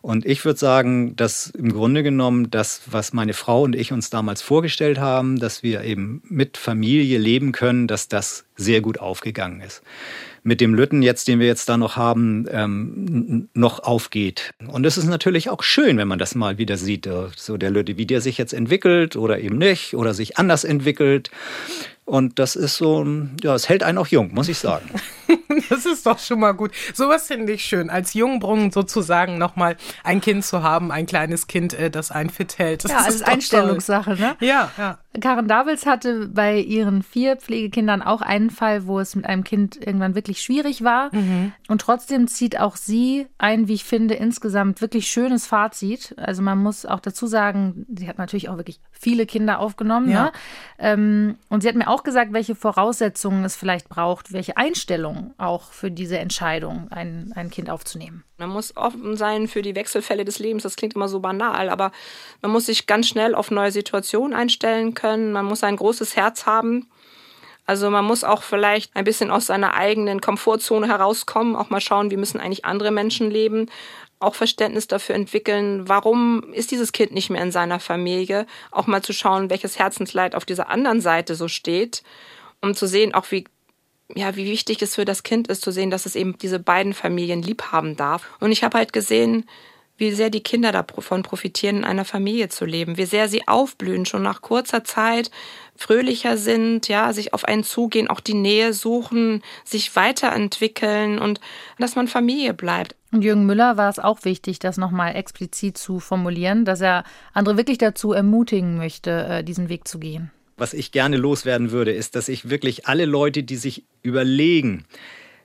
Und 0.02 0.26
ich 0.26 0.44
würde 0.44 0.58
sagen, 0.58 1.16
dass 1.16 1.46
im 1.46 1.72
Grunde 1.72 2.02
genommen 2.02 2.50
das, 2.50 2.82
was 2.90 3.14
meine 3.14 3.32
Frau 3.32 3.62
und 3.62 3.74
ich 3.74 3.90
uns 3.90 4.10
damals 4.10 4.42
vorgestellt 4.42 4.98
haben, 4.98 5.38
dass 5.38 5.62
wir 5.62 5.82
eben 5.82 6.20
mit 6.28 6.58
Familie 6.58 7.16
leben 7.16 7.52
können, 7.52 7.86
dass 7.86 8.08
das 8.08 8.44
sehr 8.54 8.82
gut 8.82 9.00
aufgegangen 9.00 9.62
ist 9.62 9.82
mit 10.44 10.60
dem 10.60 10.74
Lütten 10.74 11.02
jetzt, 11.02 11.26
den 11.26 11.40
wir 11.40 11.46
jetzt 11.46 11.68
da 11.68 11.76
noch 11.76 11.96
haben, 11.96 12.46
ähm, 12.50 13.48
noch 13.54 13.80
aufgeht. 13.80 14.52
Und 14.68 14.84
es 14.84 14.98
ist 14.98 15.06
natürlich 15.06 15.48
auch 15.48 15.62
schön, 15.62 15.96
wenn 15.96 16.06
man 16.06 16.18
das 16.18 16.34
mal 16.34 16.58
wieder 16.58 16.76
sieht, 16.76 17.06
äh, 17.06 17.28
so 17.34 17.56
der 17.56 17.70
Lütte, 17.70 17.96
wie 17.96 18.06
der 18.06 18.20
sich 18.20 18.38
jetzt 18.38 18.52
entwickelt 18.52 19.16
oder 19.16 19.40
eben 19.40 19.56
nicht 19.56 19.94
oder 19.94 20.12
sich 20.12 20.36
anders 20.36 20.64
entwickelt. 20.64 21.30
Und 22.04 22.38
das 22.38 22.56
ist 22.56 22.76
so, 22.76 23.06
ja, 23.42 23.54
es 23.54 23.70
hält 23.70 23.82
einen 23.82 23.96
auch 23.96 24.06
jung, 24.06 24.32
muss 24.34 24.48
ich 24.48 24.58
sagen. 24.58 24.88
Das 25.74 25.86
ist 25.86 26.06
doch 26.06 26.18
schon 26.18 26.40
mal 26.40 26.52
gut. 26.52 26.72
Sowas 26.94 27.26
finde 27.26 27.52
ich 27.52 27.64
schön. 27.64 27.90
Als 27.90 28.14
Jungbrunnen 28.14 28.70
sozusagen 28.70 29.38
nochmal 29.38 29.76
ein 30.02 30.20
Kind 30.20 30.44
zu 30.44 30.62
haben, 30.62 30.92
ein 30.92 31.06
kleines 31.06 31.46
Kind, 31.46 31.74
äh, 31.74 31.90
das 31.90 32.10
einen 32.10 32.30
fit 32.30 32.58
hält. 32.58 32.84
Das 32.84 32.90
ja, 32.90 33.06
ist 33.06 33.26
Einstellungssache, 33.26 34.14
ne? 34.16 34.36
Ja, 34.40 34.70
ja. 34.78 34.98
Karen 35.20 35.46
Davels 35.46 35.86
hatte 35.86 36.28
bei 36.28 36.58
ihren 36.58 37.02
vier 37.02 37.36
Pflegekindern 37.36 38.02
auch 38.02 38.20
einen 38.20 38.50
Fall, 38.50 38.86
wo 38.86 38.98
es 38.98 39.14
mit 39.14 39.26
einem 39.26 39.44
Kind 39.44 39.76
irgendwann 39.76 40.16
wirklich 40.16 40.42
schwierig 40.42 40.82
war. 40.82 41.14
Mhm. 41.14 41.52
Und 41.68 41.80
trotzdem 41.80 42.26
zieht 42.26 42.58
auch 42.58 42.74
sie 42.76 43.26
ein, 43.38 43.68
wie 43.68 43.74
ich 43.74 43.84
finde, 43.84 44.14
insgesamt 44.14 44.80
wirklich 44.80 45.06
schönes 45.06 45.46
Fazit. 45.46 46.14
Also 46.18 46.42
man 46.42 46.58
muss 46.58 46.84
auch 46.84 47.00
dazu 47.00 47.26
sagen, 47.26 47.86
sie 47.94 48.08
hat 48.08 48.18
natürlich 48.18 48.48
auch 48.48 48.56
wirklich 48.56 48.80
viele 48.90 49.26
Kinder 49.26 49.60
aufgenommen. 49.60 50.10
Ja. 50.10 50.24
Ne? 50.24 50.32
Ähm, 50.78 51.38
und 51.48 51.62
sie 51.62 51.68
hat 51.68 51.76
mir 51.76 51.88
auch 51.88 52.02
gesagt, 52.02 52.32
welche 52.32 52.56
Voraussetzungen 52.56 53.44
es 53.44 53.54
vielleicht 53.54 53.88
braucht, 53.88 54.32
welche 54.32 54.56
Einstellung 54.56 55.32
auch 55.44 55.72
für 55.72 55.90
diese 55.90 56.18
Entscheidung, 56.18 56.88
ein, 56.90 57.32
ein 57.34 57.50
Kind 57.50 57.70
aufzunehmen. 57.70 58.24
Man 58.38 58.50
muss 58.50 58.76
offen 58.76 59.16
sein 59.16 59.48
für 59.48 59.62
die 59.62 59.74
Wechselfälle 59.74 60.24
des 60.24 60.38
Lebens. 60.38 60.62
Das 60.62 60.76
klingt 60.76 60.94
immer 60.94 61.08
so 61.08 61.20
banal, 61.20 61.68
aber 61.68 61.92
man 62.42 62.50
muss 62.50 62.66
sich 62.66 62.86
ganz 62.86 63.08
schnell 63.08 63.34
auf 63.34 63.50
neue 63.50 63.72
Situationen 63.72 64.34
einstellen 64.34 64.94
können. 64.94 65.32
Man 65.32 65.44
muss 65.44 65.64
ein 65.64 65.76
großes 65.76 66.16
Herz 66.16 66.46
haben. 66.46 66.88
Also 67.66 67.88
man 67.90 68.04
muss 68.04 68.24
auch 68.24 68.42
vielleicht 68.42 68.94
ein 68.94 69.04
bisschen 69.04 69.30
aus 69.30 69.46
seiner 69.46 69.74
eigenen 69.74 70.20
Komfortzone 70.20 70.86
herauskommen, 70.86 71.56
auch 71.56 71.70
mal 71.70 71.80
schauen, 71.80 72.10
wie 72.10 72.18
müssen 72.18 72.38
eigentlich 72.38 72.66
andere 72.66 72.90
Menschen 72.90 73.30
leben, 73.30 73.70
auch 74.20 74.34
Verständnis 74.34 74.86
dafür 74.86 75.14
entwickeln, 75.14 75.88
warum 75.88 76.52
ist 76.52 76.70
dieses 76.70 76.92
Kind 76.92 77.12
nicht 77.12 77.30
mehr 77.30 77.42
in 77.42 77.52
seiner 77.52 77.80
Familie, 77.80 78.46
auch 78.70 78.86
mal 78.86 79.02
zu 79.02 79.14
schauen, 79.14 79.48
welches 79.48 79.78
Herzensleid 79.78 80.34
auf 80.34 80.44
dieser 80.44 80.68
anderen 80.68 81.00
Seite 81.00 81.34
so 81.34 81.48
steht, 81.48 82.02
um 82.60 82.74
zu 82.74 82.86
sehen, 82.86 83.14
auch 83.14 83.30
wie 83.30 83.44
ja, 84.14 84.36
wie 84.36 84.46
wichtig 84.46 84.82
es 84.82 84.96
für 84.96 85.04
das 85.04 85.22
Kind 85.22 85.48
ist 85.48 85.62
zu 85.62 85.70
sehen, 85.70 85.90
dass 85.90 86.06
es 86.06 86.16
eben 86.16 86.36
diese 86.38 86.58
beiden 86.58 86.94
Familien 86.94 87.42
lieb 87.42 87.72
haben 87.72 87.96
darf. 87.96 88.28
Und 88.40 88.52
ich 88.52 88.62
habe 88.62 88.78
halt 88.78 88.92
gesehen, 88.92 89.46
wie 89.96 90.10
sehr 90.10 90.28
die 90.28 90.42
Kinder 90.42 90.72
davon 90.72 91.22
profitieren, 91.22 91.78
in 91.78 91.84
einer 91.84 92.04
Familie 92.04 92.48
zu 92.48 92.64
leben, 92.64 92.96
wie 92.96 93.04
sehr 93.04 93.28
sie 93.28 93.46
aufblühen, 93.46 94.06
schon 94.06 94.22
nach 94.22 94.42
kurzer 94.42 94.82
Zeit 94.82 95.30
fröhlicher 95.76 96.36
sind, 96.36 96.88
ja, 96.88 97.12
sich 97.12 97.32
auf 97.32 97.44
einen 97.44 97.64
zugehen, 97.64 98.08
auch 98.08 98.20
die 98.20 98.34
Nähe 98.34 98.72
suchen, 98.72 99.42
sich 99.64 99.94
weiterentwickeln 99.94 101.18
und 101.18 101.40
dass 101.78 101.94
man 101.94 102.08
Familie 102.08 102.54
bleibt. 102.54 102.96
Und 103.12 103.22
Jürgen 103.22 103.46
Müller 103.46 103.76
war 103.76 103.88
es 103.88 104.00
auch 104.00 104.24
wichtig, 104.24 104.58
das 104.58 104.76
nochmal 104.76 105.14
explizit 105.14 105.78
zu 105.78 106.00
formulieren, 106.00 106.64
dass 106.64 106.80
er 106.80 107.04
andere 107.32 107.56
wirklich 107.56 107.78
dazu 107.78 108.12
ermutigen 108.12 108.76
möchte, 108.76 109.10
äh, 109.10 109.44
diesen 109.44 109.68
Weg 109.68 109.86
zu 109.86 110.00
gehen. 110.00 110.32
Was 110.56 110.72
ich 110.72 110.92
gerne 110.92 111.16
loswerden 111.16 111.70
würde, 111.70 111.92
ist, 111.92 112.14
dass 112.14 112.28
ich 112.28 112.48
wirklich 112.48 112.86
alle 112.86 113.06
Leute, 113.06 113.42
die 113.42 113.56
sich 113.56 113.84
überlegen, 114.02 114.84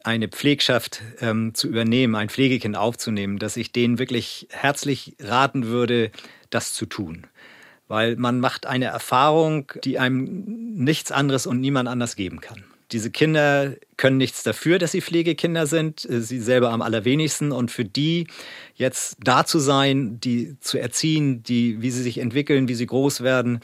eine 0.04 0.28
Pflegschaft 0.28 1.02
ähm, 1.20 1.54
zu 1.54 1.68
übernehmen, 1.68 2.16
ein 2.16 2.30
Pflegekind 2.30 2.78
aufzunehmen, 2.78 3.38
dass 3.38 3.58
ich 3.58 3.72
denen 3.72 4.00
wirklich 4.00 4.48
herzlich 4.52 5.16
raten 5.20 5.68
würde, 5.68 6.12
das 6.50 6.74
zu 6.74 6.86
tun. 6.86 7.28
Weil 7.88 8.16
man 8.16 8.40
macht 8.40 8.66
eine 8.66 8.86
Erfahrung, 8.86 9.72
die 9.84 10.00
einem 10.00 10.76
nichts 10.76 11.12
anderes 11.12 11.48
und 11.48 11.60
niemand 11.60 11.90
anders 11.90 12.16
geben 12.16 12.40
kann. 12.40 12.64
Diese 12.92 13.12
Kinder 13.12 13.76
können 13.98 14.18
nichts 14.18 14.42
dafür, 14.42 14.80
dass 14.80 14.94
sie 14.94 15.02
Pflegekinder 15.02 15.68
sind, 15.68 16.08
sie 16.10 16.40
selber 16.40 16.72
am 16.72 16.82
allerwenigsten. 16.82 17.52
Und 17.52 17.70
für 17.70 17.86
die 17.86 18.28
jetzt 18.76 19.18
da 19.24 19.46
zu 19.46 19.60
sein, 19.60 20.20
die 20.20 20.56
zu 20.60 20.80
erziehen, 20.80 21.44
die, 21.44 21.82
wie 21.82 21.92
sie 21.92 22.02
sich 22.02 22.18
entwickeln, 22.18 22.68
wie 22.68 22.74
sie 22.74 22.88
groß 22.88 23.22
werden, 23.22 23.60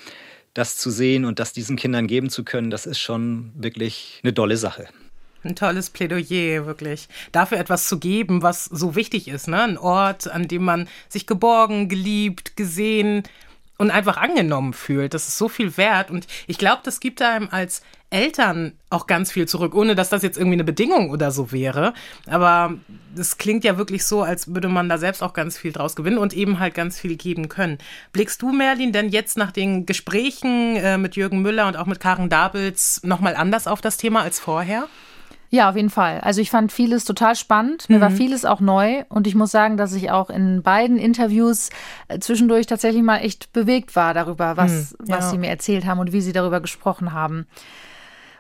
das 0.56 0.78
zu 0.78 0.90
sehen 0.90 1.26
und 1.26 1.38
das 1.38 1.54
diesen 1.54 1.76
Kindern 1.76 2.08
geben 2.08 2.30
zu 2.32 2.44
können, 2.44 2.72
das 2.72 2.88
ist 2.88 3.00
schon 3.00 3.52
wirklich 3.56 4.20
eine 4.24 4.34
tolle 4.34 4.58
Sache. 4.58 4.88
Ein 5.44 5.56
tolles 5.56 5.92
Plädoyer, 5.92 6.66
wirklich. 6.66 7.08
Dafür 7.32 7.60
etwas 7.60 7.88
zu 7.88 8.00
geben, 8.00 8.42
was 8.42 8.66
so 8.66 8.96
wichtig 8.96 9.28
ist. 9.28 9.48
Ne? 9.48 9.62
Ein 9.62 9.78
Ort, 9.78 10.28
an 10.28 10.48
dem 10.48 10.64
man 10.64 10.88
sich 11.08 11.28
geborgen, 11.28 11.88
geliebt, 11.88 12.58
gesehen 12.58 13.22
und 13.78 13.92
einfach 13.92 14.18
angenommen 14.18 14.74
fühlt. 14.74 15.14
Das 15.14 15.28
ist 15.28 15.38
so 15.38 15.50
viel 15.50 15.78
wert. 15.78 16.12
Und 16.12 16.28
ich 16.48 16.58
glaube, 16.58 16.82
das 16.84 17.00
gibt 17.00 17.22
einem 17.22 17.50
als 17.52 17.82
Eltern 18.10 18.74
auch 18.90 19.08
ganz 19.08 19.32
viel 19.32 19.48
zurück, 19.48 19.76
ohne 19.76 19.96
dass 19.96 20.10
das 20.10 20.24
jetzt 20.24 20.38
irgendwie 20.38 20.56
eine 20.56 20.64
Bedingung 20.64 21.10
oder 21.10 21.32
so 21.32 21.52
wäre. 21.52 21.94
Aber 22.28 22.76
es 23.18 23.38
klingt 23.38 23.64
ja 23.64 23.78
wirklich 23.78 24.06
so, 24.06 24.24
als 24.24 24.54
würde 24.54 24.70
man 24.70 24.88
da 24.88 24.98
selbst 24.98 25.22
auch 25.22 25.34
ganz 25.34 25.58
viel 25.58 25.74
draus 25.74 25.96
gewinnen 25.96 26.18
und 26.18 26.34
eben 26.34 26.60
halt 26.60 26.74
ganz 26.76 27.00
viel 27.00 27.18
geben 27.18 27.50
können. 27.50 27.78
Blickst 28.14 28.42
du, 28.42 28.52
Merlin, 28.52 28.94
denn 28.94 29.10
jetzt 29.10 29.38
nach 29.38 29.52
den 29.52 29.86
Gesprächen 29.86 30.78
äh, 30.78 30.98
mit 30.98 31.16
Jürgen 31.16 31.42
Müller 31.42 31.68
und 31.68 31.76
auch 31.76 31.88
mit 31.88 32.00
Karen 32.00 32.30
Dabels 32.30 33.02
nochmal 33.04 33.36
anders 33.36 33.68
auf 33.68 33.82
das 33.82 33.98
Thema 33.98 34.22
als 34.22 34.40
vorher? 34.40 34.88
Ja, 35.56 35.70
auf 35.70 35.78
jeden 35.78 35.90
Fall. 35.90 36.20
Also 36.20 36.42
ich 36.42 36.52
fand 36.52 36.74
vieles 36.74 37.06
total 37.06 37.34
spannend. 37.34 37.90
Mir 37.90 37.98
mhm. 37.98 38.02
war 38.02 38.12
vieles 38.12 38.44
auch 38.44 38.60
neu. 38.60 39.06
Und 39.08 39.26
ich 39.26 39.36
muss 39.36 39.52
sagen, 39.52 39.78
dass 39.78 39.94
ich 39.94 40.12
auch 40.12 40.30
in 40.30 40.62
beiden 40.64 40.98
Interviews 40.98 41.70
äh, 42.10 42.20
zwischendurch 42.20 42.68
tatsächlich 42.68 43.04
mal 43.04 43.20
echt 43.20 43.54
bewegt 43.54 43.96
war 43.96 44.14
darüber, 44.14 44.58
was, 44.58 44.98
mhm, 45.00 45.06
ja. 45.06 45.18
was 45.18 45.32
sie 45.32 45.38
mir 45.38 45.48
erzählt 45.48 45.86
haben 45.86 46.00
und 46.00 46.12
wie 46.12 46.20
sie 46.20 46.34
darüber 46.34 46.60
gesprochen 46.60 47.14
haben. 47.14 47.48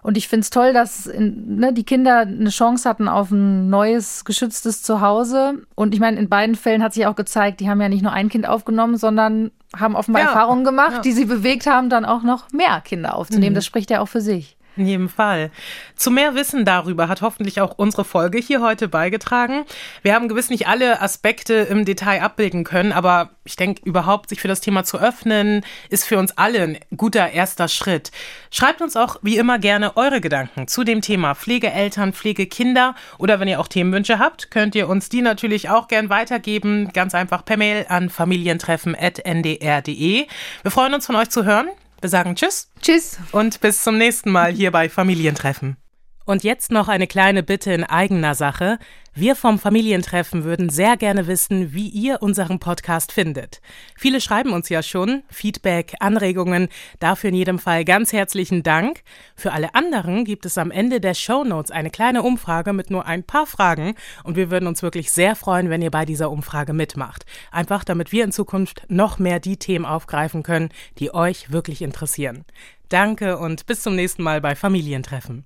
Und 0.01 0.17
ich 0.17 0.27
finde 0.27 0.41
es 0.41 0.49
toll, 0.49 0.73
dass 0.73 1.05
in, 1.05 1.55
ne, 1.55 1.71
die 1.71 1.85
Kinder 1.85 2.19
eine 2.19 2.49
Chance 2.49 2.87
hatten 2.87 3.07
auf 3.07 3.31
ein 3.31 3.69
neues, 3.69 4.25
geschütztes 4.25 4.83
Zuhause. 4.83 5.65
Und 5.73 5.93
ich 5.93 6.01
meine, 6.01 6.19
in 6.19 6.27
beiden 6.27 6.55
Fällen 6.55 6.83
hat 6.83 6.93
sich 6.93 7.07
auch 7.07 7.15
gezeigt, 7.15 7.61
die 7.61 7.69
haben 7.69 7.79
ja 7.79 7.87
nicht 7.87 8.03
nur 8.03 8.11
ein 8.11 8.27
Kind 8.27 8.45
aufgenommen, 8.45 8.97
sondern 8.97 9.51
haben 9.73 9.95
offenbar 9.95 10.21
ja. 10.21 10.27
Erfahrungen 10.27 10.65
gemacht, 10.65 10.95
ja. 10.95 11.01
die 11.01 11.13
sie 11.13 11.25
bewegt 11.25 11.65
haben, 11.65 11.89
dann 11.89 12.03
auch 12.03 12.23
noch 12.23 12.51
mehr 12.51 12.81
Kinder 12.81 13.15
aufzunehmen. 13.15 13.53
Mhm. 13.53 13.55
Das 13.55 13.65
spricht 13.65 13.89
ja 13.89 14.01
auch 14.01 14.09
für 14.09 14.21
sich. 14.21 14.57
In 14.77 14.87
jedem 14.87 15.09
Fall. 15.09 15.51
Zu 15.95 16.11
mehr 16.11 16.35
Wissen 16.35 16.65
darüber 16.65 17.07
hat 17.07 17.21
hoffentlich 17.21 17.61
auch 17.61 17.77
unsere 17.77 18.03
Folge 18.03 18.37
hier 18.37 18.61
heute 18.61 18.89
beigetragen. 18.89 19.63
Wir 20.01 20.13
haben 20.13 20.27
gewiss 20.27 20.49
nicht 20.49 20.67
alle 20.67 21.01
Aspekte 21.01 21.53
im 21.53 21.85
Detail 21.85 22.21
abbilden 22.21 22.65
können, 22.65 22.91
aber 22.91 23.29
ich 23.45 23.55
denke, 23.55 23.81
überhaupt 23.85 24.29
sich 24.29 24.41
für 24.41 24.47
das 24.47 24.59
Thema 24.59 24.83
zu 24.83 24.99
öffnen, 24.99 25.63
ist 25.89 26.05
für 26.05 26.17
uns 26.17 26.35
alle 26.37 26.61
ein 26.61 26.79
guter 26.97 27.31
erster 27.31 27.67
Schritt. 27.67 28.11
Schreibt 28.51 28.81
uns 28.81 28.97
auch 28.97 29.17
wie 29.21 29.37
immer 29.37 29.59
gerne 29.59 29.95
eure 29.95 30.19
Gedanken 30.19 30.67
zu 30.67 30.83
dem 30.83 31.01
Thema 31.01 31.35
Pflegeeltern, 31.35 32.13
Pflegekinder 32.13 32.95
oder 33.17 33.39
wenn 33.39 33.47
ihr 33.47 33.59
auch 33.59 33.67
Themenwünsche 33.67 34.17
habt, 34.19 34.51
könnt 34.51 34.75
ihr 34.75 34.89
uns 34.89 35.09
die 35.09 35.21
natürlich 35.21 35.69
auch 35.69 35.87
gern 35.87 36.09
weitergeben. 36.09 36.89
Ganz 36.91 37.15
einfach 37.15 37.45
per 37.45 37.57
Mail 37.57 37.85
an 37.87 38.09
familientreffen.ndr.de. 38.09 40.27
Wir 40.63 40.71
freuen 40.71 40.93
uns 40.93 41.05
von 41.05 41.15
euch 41.15 41.29
zu 41.29 41.45
hören. 41.45 41.69
Wir 42.01 42.09
sagen 42.09 42.35
Tschüss. 42.35 42.69
Tschüss. 42.81 43.17
Und 43.31 43.61
bis 43.61 43.83
zum 43.83 43.97
nächsten 43.97 44.31
Mal 44.31 44.51
hier 44.51 44.71
bei 44.71 44.89
Familientreffen. 44.89 45.77
Und 46.25 46.43
jetzt 46.43 46.71
noch 46.71 46.87
eine 46.87 47.05
kleine 47.05 47.43
Bitte 47.43 47.71
in 47.71 47.83
eigener 47.83 48.33
Sache. 48.33 48.79
Wir 49.13 49.35
vom 49.35 49.59
Familientreffen 49.59 50.43
würden 50.43 50.69
sehr 50.69 50.97
gerne 50.97 51.27
wissen, 51.27 51.73
wie 51.73 51.87
ihr 51.87 52.21
unseren 52.21 52.59
Podcast 52.59 53.13
findet. 53.13 53.61
Viele 53.95 54.19
schreiben 54.19 54.51
uns 54.51 54.67
ja 54.67 54.83
schon 54.83 55.23
Feedback, 55.29 55.93
Anregungen. 55.99 56.67
Dafür 56.99 57.29
in 57.29 57.35
jedem 57.35 57.59
Fall 57.59 57.85
ganz 57.85 58.11
herzlichen 58.11 58.63
Dank. 58.63 59.03
Für 59.35 59.53
alle 59.53 59.73
anderen 59.73 60.25
gibt 60.25 60.45
es 60.45 60.57
am 60.57 60.71
Ende 60.71 60.99
der 60.99 61.13
Show 61.13 61.43
Notes 61.45 61.71
eine 61.71 61.91
kleine 61.91 62.23
Umfrage 62.23 62.73
mit 62.73 62.89
nur 62.89 63.05
ein 63.05 63.23
paar 63.23 63.45
Fragen 63.45 63.93
und 64.23 64.35
wir 64.35 64.51
würden 64.51 64.67
uns 64.67 64.81
wirklich 64.81 65.11
sehr 65.11 65.35
freuen, 65.35 65.69
wenn 65.69 65.81
ihr 65.81 65.91
bei 65.91 66.03
dieser 66.05 66.31
Umfrage 66.31 66.73
mitmacht. 66.73 67.25
Einfach 67.51 67.83
damit 67.85 68.11
wir 68.11 68.23
in 68.25 68.33
Zukunft 68.33 68.81
noch 68.89 69.19
mehr 69.19 69.39
die 69.39 69.57
Themen 69.57 69.85
aufgreifen 69.85 70.43
können, 70.43 70.69
die 70.97 71.13
euch 71.13 71.51
wirklich 71.51 71.81
interessieren. 71.83 72.43
Danke 72.89 73.37
und 73.37 73.65
bis 73.65 73.81
zum 73.81 73.95
nächsten 73.95 74.23
Mal 74.23 74.41
bei 74.41 74.55
Familientreffen. 74.55 75.45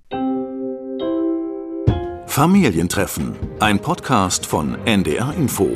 Familientreffen, 2.30 3.34
ein 3.58 3.80
Podcast 3.80 4.46
von 4.46 4.78
NDR 4.86 5.34
Info. 5.34 5.68